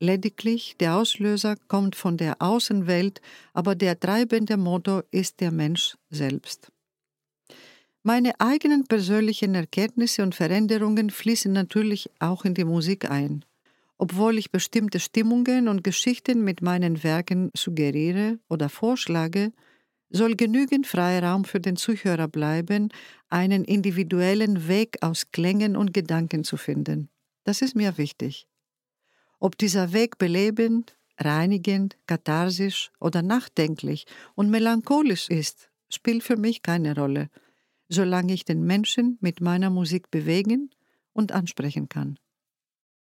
Lediglich 0.00 0.76
der 0.78 0.96
Auslöser 0.96 1.56
kommt 1.66 1.96
von 1.96 2.16
der 2.16 2.40
Außenwelt, 2.40 3.20
aber 3.52 3.74
der 3.74 3.98
treibende 3.98 4.56
Motor 4.56 5.04
ist 5.10 5.40
der 5.40 5.50
Mensch 5.50 5.96
selbst. 6.08 6.70
Meine 8.04 8.40
eigenen 8.40 8.86
persönlichen 8.86 9.56
Erkenntnisse 9.56 10.22
und 10.22 10.36
Veränderungen 10.36 11.10
fließen 11.10 11.52
natürlich 11.52 12.08
auch 12.20 12.44
in 12.44 12.54
die 12.54 12.64
Musik 12.64 13.10
ein. 13.10 13.44
Obwohl 13.98 14.38
ich 14.38 14.52
bestimmte 14.52 15.00
Stimmungen 15.00 15.66
und 15.66 15.82
Geschichten 15.82 16.44
mit 16.44 16.62
meinen 16.62 17.02
Werken 17.02 17.50
suggeriere 17.56 18.38
oder 18.48 18.68
vorschlage, 18.68 19.52
soll 20.10 20.36
genügend 20.36 20.86
Freiraum 20.86 21.44
für 21.44 21.60
den 21.60 21.76
Zuhörer 21.76 22.28
bleiben, 22.28 22.90
einen 23.28 23.64
individuellen 23.64 24.68
Weg 24.68 25.02
aus 25.02 25.32
Klängen 25.32 25.76
und 25.76 25.92
Gedanken 25.92 26.44
zu 26.44 26.56
finden. 26.56 27.10
Das 27.42 27.60
ist 27.62 27.74
mir 27.74 27.98
wichtig. 27.98 28.46
Ob 29.40 29.56
dieser 29.56 29.92
Weg 29.92 30.18
belebend, 30.18 30.96
reinigend, 31.18 31.96
katharsisch 32.06 32.90
oder 33.00 33.22
nachdenklich 33.22 34.06
und 34.34 34.50
melancholisch 34.50 35.28
ist, 35.28 35.70
spielt 35.90 36.22
für 36.22 36.36
mich 36.36 36.62
keine 36.62 36.94
Rolle, 36.94 37.28
solange 37.88 38.32
ich 38.32 38.44
den 38.44 38.64
Menschen 38.64 39.18
mit 39.20 39.40
meiner 39.40 39.70
Musik 39.70 40.10
bewegen 40.10 40.70
und 41.12 41.32
ansprechen 41.32 41.88
kann. 41.88 42.18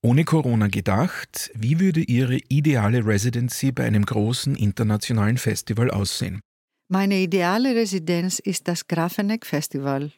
Ohne 0.02 0.26
Corona 0.26 0.68
gedacht, 0.68 1.50
wie 1.56 1.80
würde 1.80 2.02
Ihre 2.02 2.38
ideale 2.50 3.06
Residency 3.06 3.72
bei 3.72 3.86
einem 3.86 4.06
großen 4.06 4.56
internationalen 4.56 5.38
Festival 5.38 5.90
aussehen? 5.92 6.42
Meine 6.90 7.20
ideale 7.20 7.74
Residenz 7.74 8.40
ist 8.40 8.68
das 8.68 8.88
Grafeneck 8.88 9.46
Festival. 9.46 10.12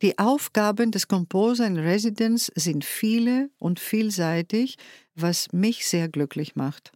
Die 0.00 0.16
Aufgaben 0.16 0.92
des 0.92 1.08
Composer 1.08 1.66
in 1.66 1.76
Residence 1.76 2.52
sind 2.54 2.84
viele 2.84 3.50
und 3.58 3.80
vielseitig, 3.80 4.76
was 5.16 5.52
mich 5.52 5.88
sehr 5.88 6.08
glücklich 6.08 6.54
macht. 6.54 6.92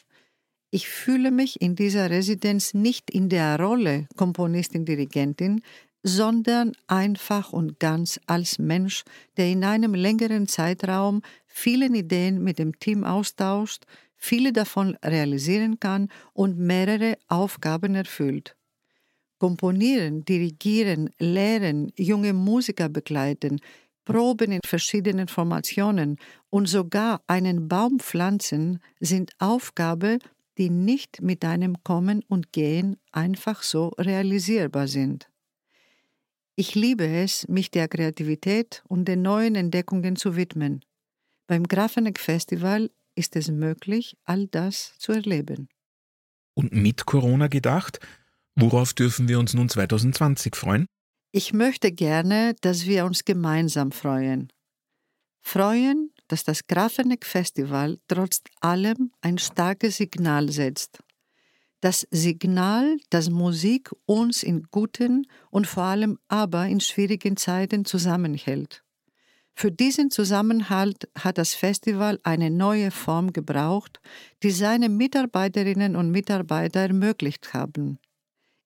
Ich 0.71 0.89
fühle 0.89 1.33
mich 1.33 1.61
in 1.61 1.75
dieser 1.75 2.11
Residenz 2.11 2.75
nicht 2.75 3.11
in 3.11 3.29
der 3.29 3.59
Rolle 3.59 4.07
Komponistin-Dirigentin, 4.17 5.63
sondern 6.05 6.73
einfach 6.87 7.53
und 7.53 7.81
ganz 7.81 8.21
als 8.27 8.61
Mensch, 8.61 9.03
der 9.37 9.49
in 9.49 9.65
einem 9.65 9.95
längeren 9.95 10.47
Zeitraum 10.47 11.23
viele 11.47 11.87
Ideen 11.87 12.43
mit 12.43 12.61
dem 12.61 12.79
Team 12.79 13.03
austauscht, 13.03 13.85
viele 14.15 14.53
davon 14.53 14.97
realisieren 15.05 15.81
kann 15.81 16.09
und 16.35 16.57
mehrere 16.57 17.19
Aufgaben 17.27 17.97
erfüllt. 17.97 18.57
Komponieren, 19.43 20.25
dirigieren, 20.25 21.11
lehren, 21.19 21.91
junge 21.97 22.33
Musiker 22.33 22.89
begleiten, 22.89 23.59
Proben 24.05 24.53
in 24.53 24.61
verschiedenen 24.65 25.27
Formationen 25.27 26.19
und 26.49 26.67
sogar 26.67 27.25
einen 27.27 27.67
Baum 27.67 27.99
pflanzen 27.99 28.79
sind 29.01 29.33
Aufgaben, 29.41 30.21
die 30.59 30.71
nicht 30.71 31.23
mit 31.23 31.45
einem 31.45 31.83
Kommen 31.83 32.23
und 32.29 32.53
Gehen 32.53 32.99
einfach 33.11 33.65
so 33.65 33.89
realisierbar 33.99 34.87
sind. 34.87 35.29
Ich 36.55 36.77
liebe 36.77 37.05
es, 37.05 37.49
mich 37.49 37.73
der 37.73 37.89
Kreativität 37.89 38.85
und 38.87 39.07
den 39.07 39.23
neuen 39.23 39.57
Entdeckungen 39.57 40.15
zu 40.15 40.37
widmen. 40.37 40.85
Beim 41.49 41.67
Grafeneck 41.67 42.21
Festival 42.21 42.93
ist 43.17 43.35
es 43.35 43.51
möglich, 43.51 44.17
all 44.23 44.47
das 44.47 44.97
zu 44.99 45.11
erleben. 45.11 45.69
Und 46.55 46.73
mit 46.73 47.07
Corona 47.07 47.49
gedacht, 47.49 47.99
Worauf 48.57 48.93
dürfen 48.93 49.29
wir 49.29 49.39
uns 49.39 49.55
nun 49.55 49.69
2020 49.69 50.57
freuen? 50.57 50.87
Ich 51.33 51.53
möchte 51.53 51.93
gerne, 51.93 52.55
dass 52.61 52.87
wir 52.87 53.07
uns 53.07 53.25
gemeinsam 53.25 53.91
freuen. 53.91 54.53
Freuen, 55.41 56.13
dass 56.29 56.45
das 56.45 56.67
Grafeneck 56.67 57.25
Festival 57.25 57.99
trotz 58.07 58.43
allem 58.61 59.13
ein 59.23 59.39
starkes 59.39 59.97
Signal 59.97 60.51
setzt. 60.51 61.03
Das 61.81 62.07
Signal, 62.11 62.99
dass 63.11 63.29
Musik 63.29 63.91
uns 64.07 64.43
in 64.43 64.65
guten 64.71 65.27
und 65.51 65.67
vor 65.67 65.85
allem 65.85 66.19
aber 66.29 66.67
in 66.67 66.81
schwierigen 66.81 67.37
Zeiten 67.37 67.85
zusammenhält. 67.85 68.85
Für 69.55 69.73
diesen 69.73 70.11
Zusammenhalt 70.11 71.09
hat 71.19 71.39
das 71.39 71.55
Festival 71.55 72.21
eine 72.23 72.51
neue 72.51 72.91
Form 72.91 73.33
gebraucht, 73.33 74.01
die 74.43 74.51
seine 74.51 74.89
Mitarbeiterinnen 74.89 75.97
und 75.97 76.11
Mitarbeiter 76.11 76.81
ermöglicht 76.81 77.53
haben. 77.53 77.99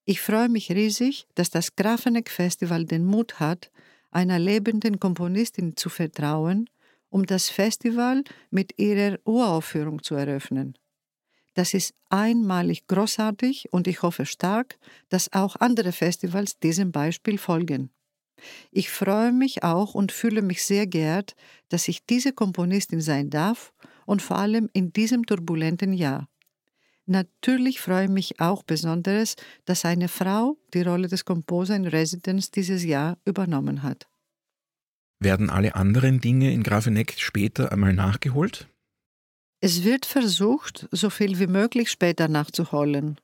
Ich 0.09 0.21
freue 0.21 0.49
mich 0.49 0.71
riesig, 0.71 1.27
dass 1.35 1.51
das 1.51 1.75
Grafeneck 1.75 2.31
Festival 2.31 2.85
den 2.85 3.05
Mut 3.05 3.41
hat, 3.41 3.73
einer 4.13 4.39
lebenden 4.39 5.01
Komponistin 5.01 5.77
zu 5.77 5.89
vertrauen, 5.89 6.71
um 7.11 7.27
das 7.27 7.49
Festival 7.49 8.23
mit 8.51 8.79
ihrer 8.79 9.19
Uraufführung 9.25 10.05
zu 10.05 10.15
eröffnen. 10.15 10.79
Das 11.55 11.75
ist 11.75 11.93
einmalig 12.09 12.87
großartig 12.87 13.73
und 13.73 13.89
ich 13.89 14.03
hoffe 14.03 14.27
stark, 14.27 14.79
dass 15.09 15.33
auch 15.33 15.57
andere 15.57 15.91
Festivals 15.91 16.61
diesem 16.61 16.93
Beispiel 16.93 17.37
folgen. 17.37 17.91
Ich 18.71 18.91
freue 18.91 19.33
mich 19.33 19.65
auch 19.65 19.95
und 19.95 20.13
fühle 20.13 20.43
mich 20.43 20.65
sehr 20.65 20.87
geehrt, 20.87 21.35
dass 21.69 21.89
ich 21.89 22.07
diese 22.07 22.33
Komponistin 22.33 23.01
sein 23.01 23.29
darf 23.29 23.73
und 24.05 24.23
vor 24.23 24.39
allem 24.39 24.71
in 24.73 24.93
diesem 24.93 25.27
turbulenten 25.27 25.93
Jahr. 25.93 26.29
Natürlich 27.07 27.81
freue 27.81 28.05
ich 28.05 28.11
mich 28.11 28.41
auch 28.41 28.65
besonders, 28.65 29.37
dass 29.65 29.85
eine 29.85 30.09
Frau 30.09 30.57
die 30.75 30.83
Rolle 30.83 31.07
des 31.07 31.25
Composer 31.25 31.77
in 31.77 31.87
Residence 31.87 32.51
dieses 32.51 32.85
Jahr 32.85 33.17
übernommen 33.25 33.85
hat. 33.85 34.09
Werden 35.21 35.49
alle 35.49 35.77
anderen 35.77 36.21
Dinge 36.21 36.53
in 36.53 36.63
Grafeneck 36.63 37.15
später 37.19 37.73
einmal 37.73 37.95
nachgeholt? 37.95 38.69
Es 39.61 39.85
wird 39.85 40.05
versucht, 40.05 40.89
so 40.91 41.09
viel 41.09 41.39
wie 41.39 41.47
möglich 41.47 41.91
später 41.91 42.29
nachzuholen. 42.29 43.19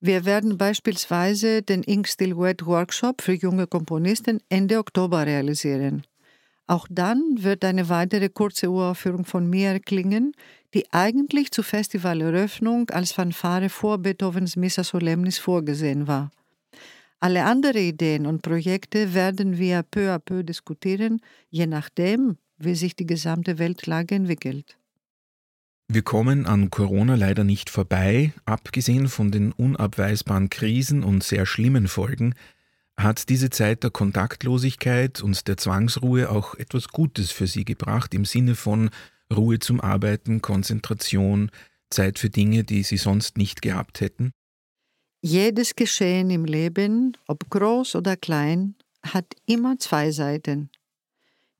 Wir 0.00 0.24
werden 0.24 0.58
beispielsweise 0.58 1.62
den 1.62 1.82
Ink 1.82 2.08
Still 2.08 2.36
Wet 2.36 2.66
Workshop 2.66 3.22
für 3.22 3.32
junge 3.32 3.66
Komponisten 3.66 4.40
Ende 4.48 4.78
Oktober 4.78 5.24
realisieren. 5.24 6.04
Auch 6.70 6.86
dann 6.88 7.42
wird 7.42 7.64
eine 7.64 7.88
weitere 7.88 8.28
kurze 8.28 8.70
Uraufführung 8.70 9.24
von 9.24 9.50
mir 9.50 9.80
klingen, 9.80 10.34
die 10.72 10.84
eigentlich 10.92 11.50
zur 11.50 11.64
Festivaleröffnung 11.64 12.90
als 12.90 13.10
Fanfare 13.10 13.68
vor 13.68 13.98
Beethovens 13.98 14.54
Missa 14.54 14.84
Solemnis 14.84 15.38
vorgesehen 15.38 16.06
war. 16.06 16.30
Alle 17.18 17.44
anderen 17.44 17.82
Ideen 17.82 18.24
und 18.24 18.42
Projekte 18.42 19.14
werden 19.14 19.58
wir 19.58 19.82
peu 19.82 20.14
à 20.14 20.20
peu 20.20 20.44
diskutieren, 20.44 21.20
je 21.48 21.66
nachdem, 21.66 22.36
wie 22.56 22.76
sich 22.76 22.94
die 22.94 23.06
gesamte 23.06 23.58
Weltlage 23.58 24.14
entwickelt. 24.14 24.78
Wir 25.88 26.02
kommen 26.02 26.46
an 26.46 26.70
Corona 26.70 27.16
leider 27.16 27.42
nicht 27.42 27.68
vorbei. 27.68 28.32
Abgesehen 28.44 29.08
von 29.08 29.32
den 29.32 29.50
unabweisbaren 29.50 30.50
Krisen 30.50 31.02
und 31.02 31.24
sehr 31.24 31.46
schlimmen 31.46 31.88
Folgen 31.88 32.36
hat 33.02 33.28
diese 33.28 33.50
Zeit 33.50 33.82
der 33.82 33.90
Kontaktlosigkeit 33.90 35.22
und 35.22 35.48
der 35.48 35.56
Zwangsruhe 35.56 36.30
auch 36.30 36.54
etwas 36.54 36.88
Gutes 36.88 37.30
für 37.30 37.46
Sie 37.46 37.64
gebracht 37.64 38.14
im 38.14 38.24
Sinne 38.24 38.54
von 38.54 38.90
Ruhe 39.32 39.58
zum 39.58 39.80
Arbeiten, 39.80 40.42
Konzentration, 40.42 41.50
Zeit 41.90 42.18
für 42.18 42.30
Dinge, 42.30 42.64
die 42.64 42.82
Sie 42.82 42.96
sonst 42.96 43.36
nicht 43.36 43.62
gehabt 43.62 44.00
hätten? 44.00 44.32
Jedes 45.22 45.76
Geschehen 45.76 46.30
im 46.30 46.44
Leben, 46.44 47.16
ob 47.26 47.50
groß 47.50 47.96
oder 47.96 48.16
klein, 48.16 48.74
hat 49.02 49.26
immer 49.46 49.78
zwei 49.78 50.10
Seiten. 50.10 50.70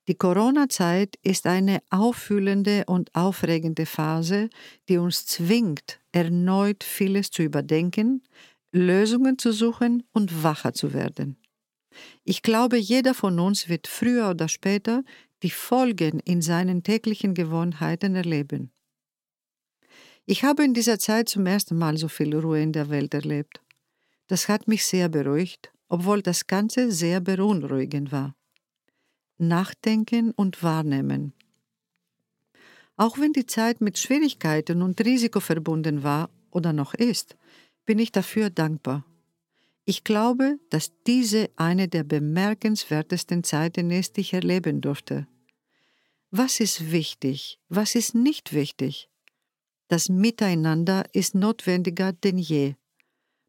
Die 0.09 0.15
Corona-Zeit 0.15 1.17
ist 1.23 1.47
eine 1.47 1.83
auffühlende 1.91 2.85
und 2.87 3.15
aufregende 3.15 3.87
Phase, 3.87 4.49
die 4.89 4.97
uns 4.97 5.27
zwingt, 5.27 6.01
erneut 6.11 6.83
vieles 6.83 7.31
zu 7.31 7.43
überdenken, 7.43 8.23
Lösungen 8.73 9.39
zu 9.39 9.53
suchen 9.53 10.05
und 10.13 10.43
wacher 10.43 10.73
zu 10.73 10.93
werden. 10.93 11.37
Ich 12.25 12.43
glaube, 12.43 12.77
jeder 12.77 13.15
von 13.15 13.39
uns 13.41 13.69
wird 13.69 13.89
früher 13.89 14.31
oder 14.31 14.49
später 14.49 15.03
die 15.43 15.51
Folgen 15.51 16.21
in 16.21 16.43
seinen 16.43 16.83
täglichen 16.83 17.35
Gewohnheiten 17.35 18.15
erleben. 18.15 18.71
Ich 20.27 20.45
habe 20.45 20.65
in 20.65 20.75
dieser 20.75 20.99
Zeit 20.99 21.29
zum 21.29 21.47
ersten 21.47 21.77
Mal 21.77 21.97
so 21.97 22.07
viel 22.07 22.37
Ruhe 22.37 22.63
in 22.63 22.73
der 22.73 22.91
Welt 22.91 23.15
erlebt. 23.15 23.61
Das 24.29 24.49
hat 24.49 24.69
mich 24.69 24.85
sehr 24.85 25.09
beruhigt, 25.09 25.73
obwohl 25.89 26.23
das 26.23 26.47
Ganze 26.47 26.93
sehr 26.93 27.21
beunruhigend 27.21 28.13
war. 28.13 28.37
Nachdenken 29.39 30.31
und 30.33 30.63
Wahrnehmen. 30.63 31.33
Auch 32.97 33.19
wenn 33.19 33.33
die 33.33 33.47
Zeit 33.47 33.81
mit 33.81 33.99
Schwierigkeiten 33.99 34.83
und 34.83 35.01
Risiko 35.01 35.41
verbunden 35.41 36.03
war 36.03 36.31
oder 36.51 36.73
noch 36.73 36.95
ist, 36.95 37.37
bin 37.91 37.99
ich 37.99 38.13
dafür 38.13 38.51
dankbar. 38.51 39.05
Ich 39.85 40.05
glaube, 40.05 40.61
dass 40.71 40.93
diese 41.09 41.51
eine 41.57 41.89
der 41.89 42.05
bemerkenswertesten 42.05 43.43
Zeiten 43.43 43.91
ist, 43.91 44.17
die 44.17 44.21
ich 44.21 44.33
erleben 44.33 44.81
durfte. 44.81 45.27
Was 46.31 46.61
ist 46.61 46.93
wichtig? 46.93 47.59
Was 47.69 47.97
ist 47.97 48.15
nicht 48.15 48.53
wichtig? 48.53 49.09
Das 49.89 50.09
Miteinander 50.09 51.03
ist 51.15 51.35
notwendiger 51.35 52.13
denn 52.13 52.39
je. 52.39 52.77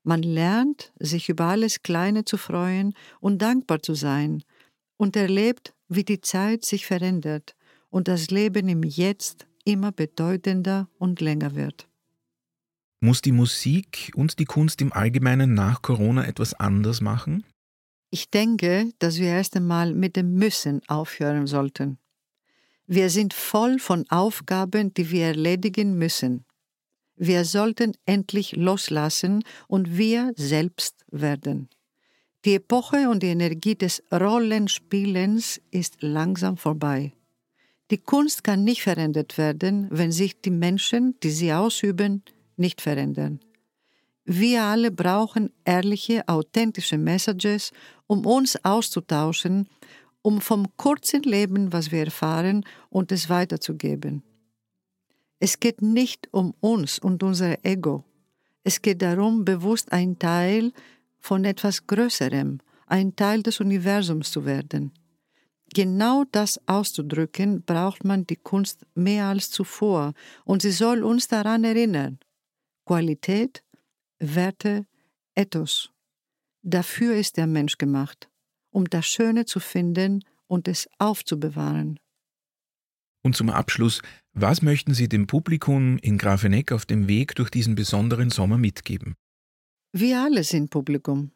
Man 0.02 0.24
lernt, 0.24 0.92
sich 0.98 1.30
über 1.30 1.46
alles 1.46 1.84
Kleine 1.84 2.26
zu 2.26 2.38
freuen 2.38 2.96
und 3.20 3.44
dankbar 3.44 3.84
zu 3.84 3.94
sein 3.94 4.44
und 4.98 5.16
erlebt, 5.16 5.76
wie 5.88 6.04
die 6.04 6.22
Zeit 6.22 6.66
sich 6.66 6.88
verändert 6.88 7.56
und 7.92 8.08
das 8.08 8.32
Leben 8.32 8.70
im 8.70 8.82
Jetzt 8.82 9.46
immer 9.66 9.92
bedeutender 9.92 10.90
und 10.98 11.22
länger 11.22 11.54
wird. 11.54 11.91
Muss 13.04 13.24
die 13.24 13.32
Musik 13.32 14.12
und 14.16 14.38
die 14.38 14.46
Kunst 14.46 14.80
im 14.80 14.94
Allgemeinen 14.94 15.56
nach 15.56 15.82
Corona 15.82 16.24
etwas 16.28 16.54
anders 16.54 17.02
machen? 17.02 17.44
Ich 18.12 18.30
denke, 18.30 18.92
dass 19.00 19.18
wir 19.18 19.30
erst 19.30 19.56
einmal 19.56 19.96
mit 19.96 20.16
dem 20.16 20.36
Müssen 20.36 20.82
aufhören 20.88 21.48
sollten. 21.48 21.98
Wir 22.86 23.10
sind 23.10 23.34
voll 23.34 23.80
von 23.80 24.06
Aufgaben, 24.10 24.94
die 24.94 25.10
wir 25.10 25.26
erledigen 25.26 25.98
müssen. 25.98 26.46
Wir 27.16 27.44
sollten 27.44 27.94
endlich 28.06 28.56
loslassen 28.56 29.44
und 29.68 29.98
wir 29.98 30.34
selbst 30.36 31.04
werden. 31.10 31.70
Die 32.46 32.56
Epoche 32.56 33.10
und 33.10 33.24
die 33.24 33.28
Energie 33.28 33.76
des 33.76 34.04
Rollenspielens 34.12 35.60
ist 35.72 36.04
langsam 36.04 36.56
vorbei. 36.56 37.14
Die 37.90 37.98
Kunst 37.98 38.44
kann 38.44 38.64
nicht 38.64 38.84
verändert 38.84 39.40
werden, 39.40 39.88
wenn 39.90 40.12
sich 40.12 40.40
die 40.40 40.52
Menschen, 40.52 41.20
die 41.24 41.32
sie 41.32 41.52
ausüben, 41.52 42.24
nicht 42.62 42.80
verändern. 42.80 43.42
Wir 44.24 44.64
alle 44.64 44.92
brauchen 44.92 45.52
ehrliche, 45.66 46.28
authentische 46.28 46.98
Messages, 46.98 47.72
um 48.08 48.26
uns 48.26 48.58
auszutauschen, 48.64 49.68
um 50.22 50.40
vom 50.40 50.68
kurzen 50.78 51.24
Leben, 51.24 51.74
was 51.74 51.92
wir 51.92 52.06
erfahren, 52.06 52.64
und 52.90 53.12
es 53.12 53.30
weiterzugeben. 53.30 54.24
Es 55.40 55.60
geht 55.60 55.82
nicht 55.82 56.30
um 56.32 56.54
uns 56.60 57.00
und 57.00 57.24
unser 57.24 57.66
Ego. 57.66 58.06
Es 58.64 58.82
geht 58.82 59.02
darum, 59.02 59.44
bewusst 59.44 59.92
ein 59.92 60.20
Teil 60.20 60.72
von 61.20 61.44
etwas 61.46 61.88
Größerem, 61.88 62.60
ein 62.86 63.16
Teil 63.16 63.42
des 63.42 63.60
Universums 63.60 64.32
zu 64.32 64.46
werden. 64.46 64.92
Genau 65.74 66.26
das 66.32 66.60
auszudrücken, 66.68 67.64
braucht 67.64 68.04
man 68.04 68.28
die 68.28 68.36
Kunst 68.36 68.86
mehr 68.94 69.26
als 69.26 69.50
zuvor, 69.50 70.14
und 70.46 70.62
sie 70.62 70.72
soll 70.72 71.04
uns 71.04 71.28
daran 71.28 71.64
erinnern. 71.64 72.20
Qualität, 72.92 73.64
Werte, 74.20 74.86
Ethos. 75.34 75.92
Dafür 76.62 77.16
ist 77.16 77.38
der 77.38 77.48
Mensch 77.48 77.78
gemacht, 77.78 78.30
um 78.70 78.84
das 78.84 79.06
Schöne 79.06 79.46
zu 79.46 79.62
finden 79.62 80.26
und 80.48 80.68
es 80.68 80.90
aufzubewahren. 80.98 82.02
Und 83.24 83.38
zum 83.38 83.50
Abschluss, 83.50 84.02
was 84.34 84.62
möchten 84.62 84.94
Sie 84.94 85.08
dem 85.08 85.26
Publikum 85.26 86.00
in 86.00 86.18
Grafeneck 86.18 86.74
auf 86.74 86.86
dem 86.86 87.08
Weg 87.08 87.34
durch 87.36 87.50
diesen 87.50 87.76
besonderen 87.76 88.30
Sommer 88.30 88.58
mitgeben? 88.58 89.16
Wir 89.94 90.20
alle 90.24 90.44
sind 90.44 90.70
Publikum 90.70 91.32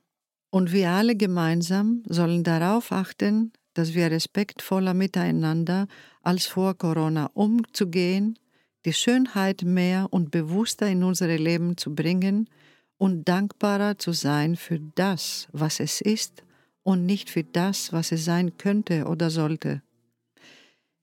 und 0.50 0.74
wir 0.74 0.90
alle 0.90 1.16
gemeinsam 1.16 2.04
sollen 2.06 2.44
darauf 2.44 2.92
achten, 2.92 3.54
dass 3.76 3.94
wir 3.94 4.12
respektvoller 4.12 4.94
miteinander 4.94 5.88
als 6.22 6.48
vor 6.48 6.78
Corona 6.78 7.28
umzugehen, 7.34 8.38
die 8.86 8.94
Schönheit 8.94 9.64
mehr 9.64 10.08
und 10.12 10.32
bewusster 10.32 10.88
in 10.88 11.04
unser 11.04 11.28
Leben 11.28 11.78
zu 11.78 11.94
bringen 11.94 12.50
und 12.98 13.28
dankbarer 13.28 13.98
zu 13.98 14.14
sein 14.14 14.56
für 14.56 14.80
das, 14.96 15.48
was 15.52 15.80
es 15.80 16.02
ist 16.02 16.44
und 16.84 17.06
nicht 17.06 17.30
für 17.30 17.44
das, 17.44 17.92
was 17.92 18.12
es 18.12 18.24
sein 18.24 18.58
könnte 18.58 19.06
oder 19.06 19.30
sollte. 19.30 19.82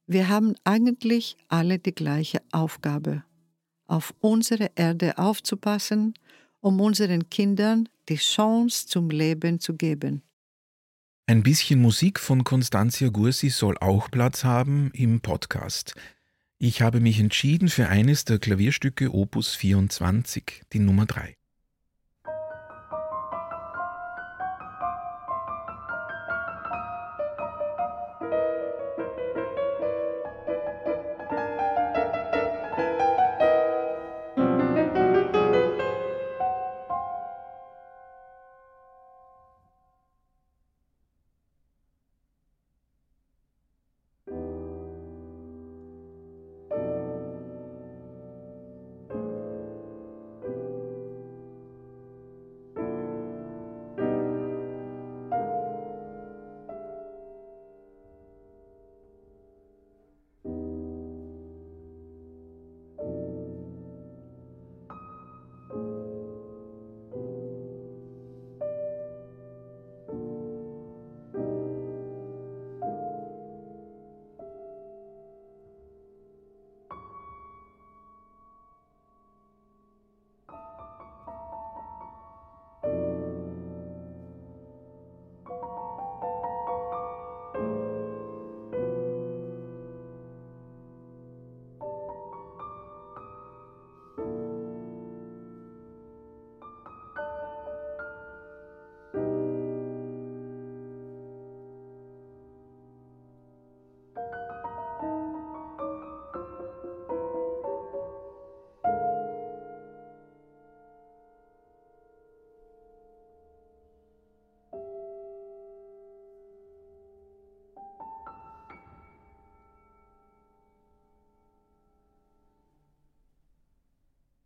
Wir 0.06 0.28
haben 0.28 0.54
eigentlich 0.64 1.36
alle 1.48 1.78
die 1.78 1.94
gleiche 1.94 2.40
Aufgabe, 2.50 3.24
auf 3.86 4.14
unsere 4.20 4.70
Erde 4.74 5.18
aufzupassen 5.18 6.14
um 6.62 6.80
unseren 6.80 7.28
Kindern 7.28 7.88
die 8.08 8.16
Chance 8.16 8.86
zum 8.86 9.10
Leben 9.10 9.60
zu 9.60 9.74
geben. 9.74 10.22
Ein 11.26 11.42
bisschen 11.42 11.80
Musik 11.82 12.18
von 12.18 12.44
Constantia 12.44 13.08
Gursi 13.08 13.50
soll 13.50 13.76
auch 13.78 14.10
Platz 14.10 14.44
haben 14.44 14.90
im 14.94 15.20
Podcast. 15.20 15.94
Ich 16.64 16.80
habe 16.80 17.00
mich 17.00 17.18
entschieden 17.18 17.68
für 17.68 17.88
eines 17.88 18.24
der 18.24 18.38
Klavierstücke 18.38 19.12
Opus 19.12 19.56
24, 19.56 20.62
die 20.72 20.78
Nummer 20.78 21.06
3. 21.06 21.34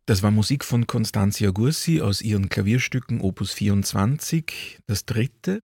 Das 0.07 0.23
war 0.23 0.31
Musik 0.31 0.65
von 0.65 0.87
Constantia 0.87 1.51
Gursi 1.51 2.01
aus 2.01 2.23
ihren 2.23 2.49
Klavierstücken 2.49 3.21
Opus 3.21 3.53
24, 3.53 4.79
das 4.87 5.05
dritte. 5.05 5.59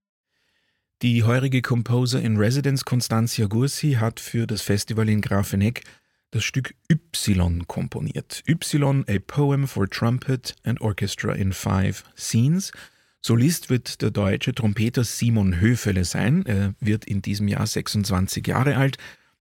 Die 1.01 1.23
heurige 1.23 1.61
Composer 1.61 2.21
in 2.21 2.35
Residence 2.35 2.83
Constantia 2.83 3.47
Gursi 3.47 3.93
hat 3.93 4.19
für 4.19 4.45
das 4.45 4.61
Festival 4.61 5.07
in 5.07 5.21
Grafenegg 5.21 5.83
das 6.31 6.43
Stück 6.43 6.75
Y 6.91 7.65
komponiert. 7.67 8.43
Y, 8.45 9.05
a 9.07 9.19
poem 9.25 9.65
for 9.65 9.89
trumpet 9.89 10.55
and 10.65 10.81
orchestra 10.81 11.31
in 11.31 11.53
five 11.53 12.03
scenes. 12.17 12.73
Solist 13.21 13.69
wird 13.69 14.01
der 14.01 14.11
deutsche 14.11 14.53
Trompeter 14.53 15.05
Simon 15.05 15.61
Höfele 15.61 16.03
sein. 16.03 16.45
Er 16.45 16.75
wird 16.81 17.05
in 17.05 17.21
diesem 17.21 17.47
Jahr 17.47 17.65
26 17.65 18.45
Jahre 18.45 18.75
alt 18.75 18.97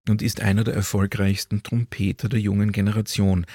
und 0.09 0.23
ist 0.23 0.41
einer 0.41 0.63
der 0.63 0.75
erfolgreichsten 0.75 1.65
Trompeter 1.65 2.29
der 2.29 2.39
jungen 2.39 2.71
Generation. 2.71 3.47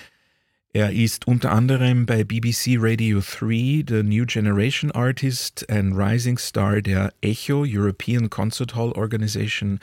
Er 0.73 0.91
ist 0.91 1.27
unter 1.27 1.51
anderem 1.53 2.05
bei 2.05 2.23
BBC 2.23 2.75
Radio 2.77 3.19
3 3.21 3.85
The 3.87 4.03
New 4.03 4.25
Generation 4.25 4.91
Artist, 4.91 5.67
ein 5.69 5.93
Rising 5.93 6.37
Star 6.37 6.81
der 6.81 7.13
Echo 7.21 7.63
European 7.65 8.29
Concert 8.29 8.75
Hall 8.75 8.91
Organization, 8.91 9.79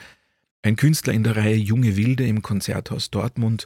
ein 0.61 0.75
Künstler 0.75 1.13
in 1.13 1.23
der 1.23 1.37
Reihe 1.37 1.55
Junge 1.55 1.97
Wilde 1.97 2.25
im 2.25 2.41
Konzerthaus 2.41 3.09
Dortmund. 3.09 3.65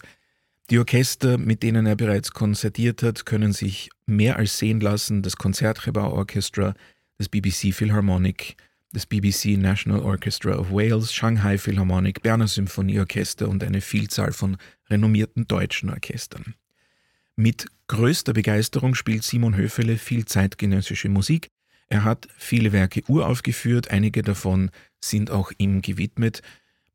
Die 0.69 0.79
Orchester, 0.79 1.37
mit 1.37 1.61
denen 1.61 1.85
er 1.85 1.95
bereits 1.95 2.31
konzertiert 2.31 3.03
hat, 3.03 3.25
können 3.25 3.53
sich 3.53 3.89
mehr 4.05 4.37
als 4.37 4.57
sehen 4.57 4.79
lassen. 4.79 5.21
Das 5.21 5.35
Konzertgebau 5.35 6.13
Orchestra, 6.13 6.73
das 7.17 7.27
BBC 7.27 7.73
Philharmonic, 7.73 8.55
das 8.91 9.05
BBC 9.05 9.57
National 9.57 10.01
Orchestra 10.01 10.57
of 10.57 10.71
Wales, 10.71 11.13
Shanghai 11.13 11.57
Philharmonic, 11.57 12.21
Berner 12.23 12.47
Symphonieorchester 12.47 13.49
und 13.49 13.63
eine 13.63 13.81
Vielzahl 13.81 14.31
von 14.31 14.57
renommierten 14.89 15.47
deutschen 15.47 15.89
Orchestern. 15.89 16.55
Mit 17.39 17.67
größter 17.87 18.33
Begeisterung 18.33 18.95
spielt 18.95 19.23
Simon 19.23 19.55
Höfele 19.55 19.95
viel 19.95 20.25
zeitgenössische 20.25 21.07
Musik. 21.07 21.47
Er 21.87 22.03
hat 22.03 22.27
viele 22.35 22.73
Werke 22.73 23.01
uraufgeführt, 23.07 23.91
einige 23.91 24.23
davon 24.23 24.71
sind 25.01 25.31
auch 25.31 25.53
ihm 25.57 25.81
gewidmet. 25.81 26.41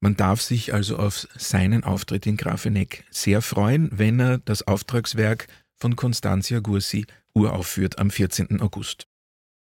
Man 0.01 0.17
darf 0.17 0.43
sich 0.43 0.75
also 0.75 0.99
auf 0.99 1.27
seinen 1.35 1.83
Auftritt 1.83 2.27
in 2.27 2.37
Grafeneck 2.37 3.05
sehr 3.11 3.41
freuen, 3.41 3.89
wenn 3.95 4.21
er 4.21 4.37
das 4.37 4.67
Auftragswerk 4.67 5.47
von 5.77 5.97
Constantia 5.97 6.61
Gursi 6.61 7.07
uraufführt 7.33 7.99
am 7.99 8.11
14. 8.11 8.61
August. 8.61 9.07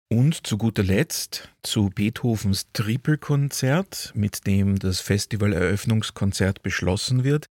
Und 0.10 0.46
zu 0.46 0.60
guter 0.60 0.84
Letzt 0.84 1.50
zu 1.64 1.90
Beethovens 1.90 2.68
Trippelkonzert, 2.74 4.12
mit 4.14 4.46
dem 4.46 4.78
das 4.78 5.00
Festivaleröffnungskonzert 5.00 6.62
beschlossen 6.62 7.24
wird. 7.24 7.48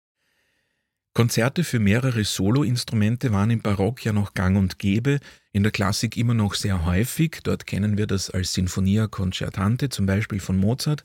Konzerte 1.13 1.65
für 1.65 1.79
mehrere 1.79 2.23
Soloinstrumente 2.23 3.33
waren 3.33 3.49
im 3.49 3.61
Barock 3.61 4.05
ja 4.05 4.13
noch 4.13 4.33
gang 4.33 4.57
und 4.57 4.79
gäbe, 4.79 5.19
in 5.51 5.63
der 5.63 5.73
Klassik 5.73 6.15
immer 6.15 6.33
noch 6.33 6.53
sehr 6.53 6.85
häufig. 6.85 7.39
Dort 7.43 7.67
kennen 7.67 7.97
wir 7.97 8.07
das 8.07 8.29
als 8.29 8.53
Sinfonia 8.53 9.07
Concertante, 9.07 9.89
zum 9.89 10.05
Beispiel 10.05 10.39
von 10.39 10.57
Mozart. 10.57 11.03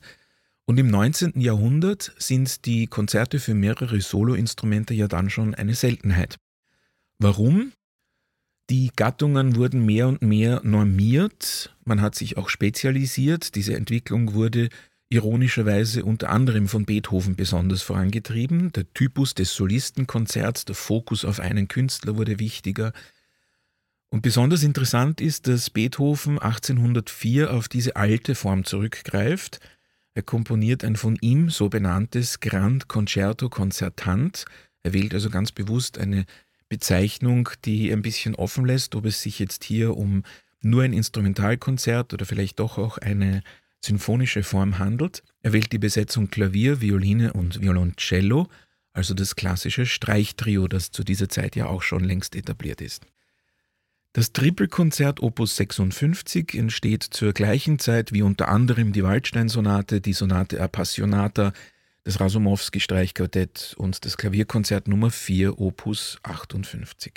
Und 0.65 0.77
im 0.79 0.87
19. 0.87 1.39
Jahrhundert 1.41 2.13
sind 2.17 2.65
die 2.65 2.87
Konzerte 2.87 3.39
für 3.39 3.53
mehrere 3.53 3.99
Soloinstrumente 3.99 4.93
ja 4.93 5.07
dann 5.07 5.29
schon 5.29 5.53
eine 5.55 5.75
Seltenheit. 5.75 6.37
Warum? 7.19 7.73
Die 8.69 8.91
Gattungen 8.95 9.55
wurden 9.55 9.85
mehr 9.85 10.07
und 10.09 10.21
mehr 10.21 10.61
normiert, 10.63 11.73
man 11.85 12.01
hat 12.01 12.15
sich 12.15 12.35
auch 12.35 12.49
spezialisiert, 12.49 13.55
diese 13.55 13.75
Entwicklung 13.75 14.33
wurde 14.33 14.67
ironischerweise 15.09 16.03
unter 16.03 16.29
anderem 16.29 16.67
von 16.67 16.85
Beethoven 16.85 17.35
besonders 17.35 17.81
vorangetrieben. 17.81 18.71
Der 18.73 18.91
Typus 18.93 19.33
des 19.33 19.53
Solistenkonzerts, 19.53 20.65
der 20.65 20.75
Fokus 20.75 21.23
auf 21.23 21.39
einen 21.39 21.67
Künstler 21.67 22.17
wurde 22.17 22.39
wichtiger. 22.39 22.91
Und 24.09 24.21
besonders 24.21 24.63
interessant 24.63 25.21
ist, 25.21 25.47
dass 25.47 25.69
Beethoven 25.69 26.39
1804 26.39 27.53
auf 27.53 27.67
diese 27.67 27.95
alte 27.95 28.35
Form 28.35 28.63
zurückgreift. 28.63 29.59
Er 30.13 30.23
komponiert 30.23 30.83
ein 30.83 30.95
von 30.95 31.17
ihm 31.21 31.49
so 31.49 31.69
benanntes 31.69 32.39
Grand 32.39 32.87
Concerto 32.87 33.49
Concertant. 33.49 34.45
Er 34.83 34.93
wählt 34.93 35.13
also 35.13 35.29
ganz 35.29 35.51
bewusst 35.51 35.97
eine 35.97 36.25
Bezeichnung, 36.69 37.49
die 37.65 37.91
ein 37.91 38.01
bisschen 38.01 38.35
offen 38.35 38.65
lässt, 38.65 38.95
ob 38.95 39.05
es 39.05 39.21
sich 39.21 39.39
jetzt 39.39 39.63
hier 39.63 39.95
um 39.95 40.23
nur 40.61 40.83
ein 40.83 40.93
Instrumentalkonzert 40.93 42.13
oder 42.13 42.25
vielleicht 42.25 42.59
doch 42.59 42.77
auch 42.77 42.97
eine 42.97 43.43
sinfonische 43.83 44.43
Form 44.43 44.79
handelt. 44.79 45.23
Er 45.41 45.53
wählt 45.53 45.71
die 45.71 45.77
Besetzung 45.77 46.29
Klavier, 46.29 46.81
Violine 46.81 47.33
und 47.33 47.61
Violoncello, 47.61 48.47
also 48.93 49.13
das 49.13 49.35
klassische 49.35 49.85
Streichtrio, 49.85 50.67
das 50.67 50.91
zu 50.91 51.03
dieser 51.03 51.29
Zeit 51.29 51.55
ja 51.55 51.67
auch 51.67 51.83
schon 51.83 52.03
längst 52.03 52.35
etabliert 52.35 52.81
ist. 52.81 53.05
Das 54.13 54.33
Trippelkonzert 54.33 55.21
Opus 55.21 55.55
56 55.57 56.55
entsteht 56.55 57.03
zur 57.03 57.33
gleichen 57.33 57.77
Zeit 57.77 58.13
wie 58.13 58.23
unter 58.23 58.47
anderem 58.47 58.91
die 58.91 59.03
Waldstein-Sonate, 59.03 60.01
die 60.01 60.13
Sonate 60.13 60.59
Appassionata, 60.59 61.53
das 62.03 62.19
Rasumowski-Streichquartett 62.19 63.75
und 63.77 64.05
das 64.05 64.17
Klavierkonzert 64.17 64.87
Nummer 64.87 65.11
4 65.11 65.59
Opus 65.59 66.17
58. 66.23 67.13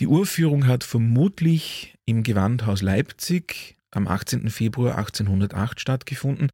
Die 0.00 0.06
Urführung 0.06 0.66
hat 0.66 0.82
vermutlich 0.82 1.98
im 2.06 2.22
Gewandhaus 2.22 2.80
Leipzig 2.80 3.76
am 3.94 4.06
18. 4.06 4.50
Februar 4.50 4.98
1808 4.98 5.80
stattgefunden. 5.80 6.48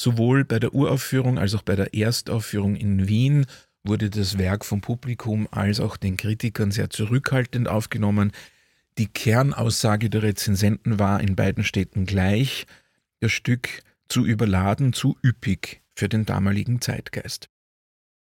Sowohl 0.00 0.44
bei 0.44 0.58
der 0.58 0.74
Uraufführung 0.74 1.38
als 1.38 1.54
auch 1.54 1.62
bei 1.62 1.76
der 1.76 1.94
Erstaufführung 1.94 2.76
in 2.76 3.08
Wien 3.08 3.46
wurde 3.84 4.10
das 4.10 4.38
Werk 4.38 4.64
vom 4.64 4.80
Publikum 4.80 5.48
als 5.50 5.80
auch 5.80 5.96
den 5.96 6.16
Kritikern 6.16 6.70
sehr 6.70 6.90
zurückhaltend 6.90 7.68
aufgenommen. 7.68 8.32
Die 8.98 9.08
Kernaussage 9.08 10.10
der 10.10 10.22
Rezensenten 10.22 10.98
war 10.98 11.20
in 11.20 11.36
beiden 11.36 11.64
Städten 11.64 12.06
gleich, 12.06 12.66
das 13.20 13.32
Stück 13.32 13.82
zu 14.08 14.24
überladen, 14.24 14.92
zu 14.92 15.16
üppig 15.24 15.82
für 15.94 16.08
den 16.08 16.24
damaligen 16.24 16.80
Zeitgeist. 16.80 17.48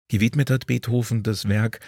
Gewidmet 0.07 0.49
hat 0.51 0.67
Beethoven 0.67 1.23
das 1.23 1.47
Werk 1.49 1.79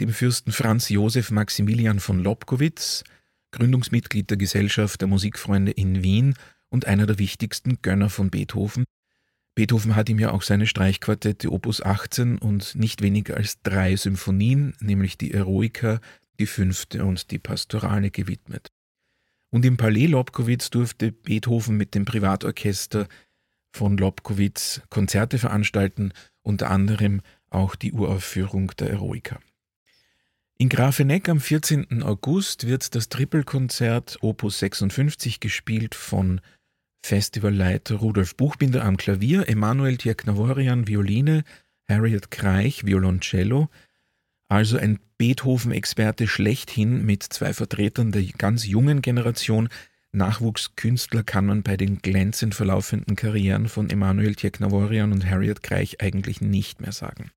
dem 0.00 0.10
Fürsten 0.10 0.52
Franz 0.52 0.88
Josef 0.88 1.30
Maximilian 1.30 2.00
von 2.00 2.22
Lobkowitz, 2.22 3.04
Gründungsmitglied 3.52 4.28
der 4.30 4.36
Gesellschaft 4.36 5.00
der 5.00 5.08
Musikfreunde 5.08 5.72
in 5.72 6.02
Wien 6.02 6.34
und 6.68 6.86
einer 6.86 7.06
der 7.06 7.18
wichtigsten 7.18 7.80
Gönner 7.82 8.10
von 8.10 8.30
Beethoven. 8.30 8.84
Beethoven 9.54 9.94
hat 9.94 10.08
ihm 10.08 10.18
ja 10.18 10.30
auch 10.32 10.42
seine 10.42 10.66
Streichquartette 10.66 11.52
Opus 11.52 11.82
18 11.82 12.38
und 12.38 12.74
nicht 12.74 13.02
weniger 13.02 13.36
als 13.36 13.60
drei 13.62 13.96
Symphonien, 13.96 14.74
nämlich 14.80 15.18
die 15.18 15.32
Eroica, 15.32 16.00
die 16.40 16.46
fünfte 16.46 17.04
und 17.04 17.30
die 17.30 17.38
Pastorale 17.38 18.10
gewidmet. 18.10 18.68
Und 19.50 19.66
im 19.66 19.76
Palais 19.76 20.06
Lobkowitz 20.06 20.70
durfte 20.70 21.12
Beethoven 21.12 21.76
mit 21.76 21.94
dem 21.94 22.06
Privatorchester 22.06 23.06
von 23.74 23.98
Lobkowitz 23.98 24.80
Konzerte 24.88 25.38
veranstalten, 25.38 26.12
unter 26.40 26.70
anderem 26.70 27.20
auch 27.50 27.74
die 27.74 27.92
Uraufführung 27.92 28.72
der 28.78 28.90
Eroica. 28.90 29.38
In 30.62 30.68
Grafeneck 30.68 31.28
am 31.28 31.40
14. 31.40 32.04
August 32.04 32.68
wird 32.68 32.94
das 32.94 33.08
Trippelkonzert 33.08 34.18
Opus 34.20 34.60
56 34.60 35.40
gespielt 35.40 35.96
von 35.96 36.40
Festivalleiter 37.04 37.96
Rudolf 37.96 38.36
Buchbinder 38.36 38.84
am 38.84 38.96
Klavier, 38.96 39.48
Emanuel 39.48 39.96
Tjerknavorian 39.96 40.86
Violine, 40.86 41.42
Harriet 41.88 42.30
Kreich 42.30 42.86
Violoncello, 42.86 43.70
also 44.48 44.76
ein 44.76 45.00
Beethoven-Experte 45.18 46.28
schlechthin 46.28 47.04
mit 47.04 47.24
zwei 47.24 47.54
Vertretern 47.54 48.12
der 48.12 48.22
ganz 48.22 48.64
jungen 48.64 49.02
Generation. 49.02 49.68
Nachwuchskünstler 50.12 51.24
kann 51.24 51.44
man 51.44 51.64
bei 51.64 51.76
den 51.76 52.02
glänzend 52.02 52.54
verlaufenden 52.54 53.16
Karrieren 53.16 53.66
von 53.66 53.90
Emanuel 53.90 54.36
Tjerknavorian 54.36 55.10
und 55.10 55.28
Harriet 55.28 55.64
Kreich 55.64 56.00
eigentlich 56.00 56.40
nicht 56.40 56.80
mehr 56.80 56.92
sagen. 56.92 57.32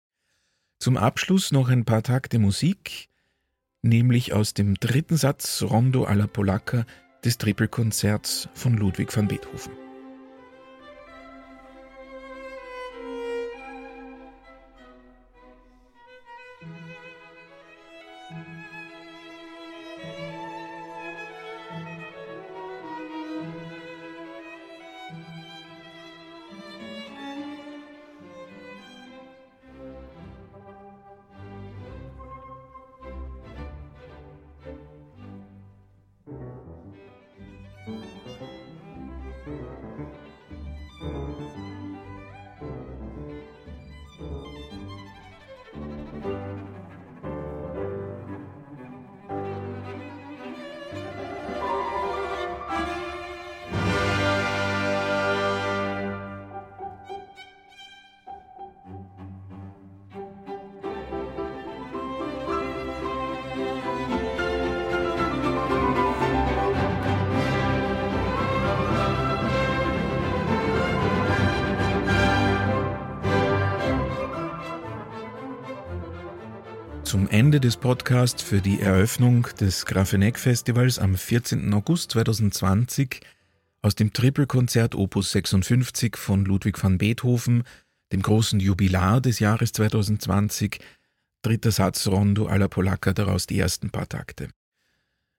Zum 0.78 0.96
Abschluss 0.96 1.52
noch 1.52 1.70
ein 1.70 1.86
paar 1.86 2.04
Takte 2.04 2.38
Musik, 2.38 3.10
nämlich 3.86 4.34
aus 4.34 4.54
dem 4.54 4.76
dritten 4.76 5.16
Satz 5.16 5.64
Rondo 5.64 6.04
alla 6.04 6.28
Polacca 6.28 6.86
des 7.24 7.38
Trippelkonzerts 7.38 8.50
von 8.54 8.76
Ludwig 8.76 9.16
van 9.16 9.28
Beethoven. 9.28 9.85
Zum 77.06 77.30
Ende 77.30 77.60
des 77.60 77.78
Podcasts 77.78 78.42
für 78.42 78.62
die 78.62 78.82
Eröffnung 78.82 79.48
des 79.60 79.86
Grafeneck 79.86 80.40
Festivals 80.40 80.98
am 80.98 81.16
14. 81.16 81.72
August 81.72 82.12
2020 82.12 83.22
aus 83.84 83.94
dem 83.94 84.12
Trippelkonzert 84.12 84.96
Opus 84.96 85.32
56 85.32 86.18
von 86.18 86.46
Ludwig 86.46 86.84
van 86.84 86.98
Beethoven, 86.98 87.64
dem 88.12 88.24
großen 88.24 88.60
Jubilar 88.60 89.22
des 89.22 89.38
Jahres 89.38 89.72
2020, 89.74 90.80
dritter 91.44 91.70
Satz 91.70 92.08
Rondo 92.08 92.48
alla 92.48 92.68
Polacca, 92.68 93.14
daraus 93.14 93.46
die 93.46 93.60
ersten 93.60 93.92
paar 93.92 94.10
Takte. 94.10 94.50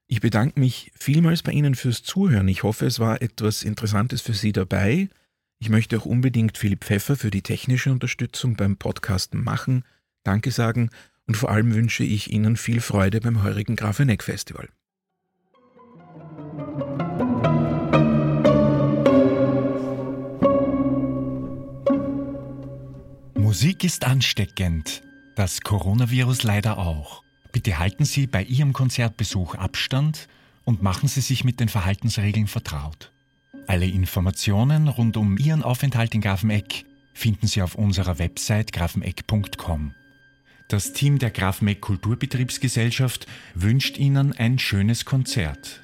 Ich 0.07 0.21
bedanke 0.21 0.61
mich 0.61 0.93
vielmals 0.95 1.43
bei 1.43 1.51
Ihnen 1.51 1.75
fürs 1.75 2.05
Zuhören. 2.05 2.47
Ich 2.47 2.63
hoffe, 2.63 2.87
es 2.87 3.01
war 3.01 3.21
etwas 3.23 3.65
Interessantes 3.65 4.23
für 4.23 4.35
Sie 4.35 4.53
dabei. 4.53 5.09
Ich 5.59 5.69
möchte 5.69 5.99
auch 5.99 6.07
unbedingt 6.07 6.59
Philipp 6.59 6.85
Pfeffer 6.85 7.17
für 7.17 7.33
die 7.33 7.43
technische 7.43 7.91
Unterstützung 7.91 8.55
beim 8.55 8.77
Podcasten 8.77 9.43
machen. 9.43 9.85
Danke 10.23 10.53
sagen 10.53 10.91
und 11.27 11.37
vor 11.37 11.51
allem 11.51 11.75
wünsche 11.75 12.05
ich 12.05 12.31
Ihnen 12.33 12.57
viel 12.57 12.81
Freude 12.81 13.21
beim 13.21 13.43
heurigen 13.43 13.77
Grafeneck 13.77 14.23
Festival. 14.23 14.69
Musik 23.35 23.85
ist 23.85 24.05
ansteckend, 24.05 25.03
das 25.35 25.61
Coronavirus 25.61 26.43
leider 26.43 26.79
auch. 26.79 27.23
Bitte 27.53 27.79
halten 27.79 28.05
Sie 28.05 28.27
bei 28.27 28.43
Ihrem 28.43 28.73
Konzertbesuch 28.73 29.55
Abstand 29.55 30.29
und 30.65 30.83
machen 30.83 31.09
Sie 31.09 31.21
sich 31.23 31.43
mit 31.43 31.59
den 31.59 31.69
Verhaltensregeln 31.69 32.49
vertraut. 32.49 33.13
Alle 33.67 33.87
Informationen 33.87 34.89
rund 34.89 35.17
um 35.17 35.39
Ihren 35.39 35.63
Aufenthalt 35.63 36.15
in 36.15 36.21
Grafeneck 36.21 36.85
finden 37.15 37.47
Sie 37.47 37.63
auf 37.63 37.75
unserer 37.77 38.19
Website 38.19 38.73
grafeneck.com. 38.73 39.95
Das 40.69 40.93
Team 40.93 41.21
der 41.21 41.31
Grafmeck 41.31 41.81
Kulturbetriebsgesellschaft 41.81 43.27
wünscht 43.55 43.99
Ihnen 43.99 44.33
ein 44.33 44.59
schönes 44.59 45.05
Konzert. 45.05 45.81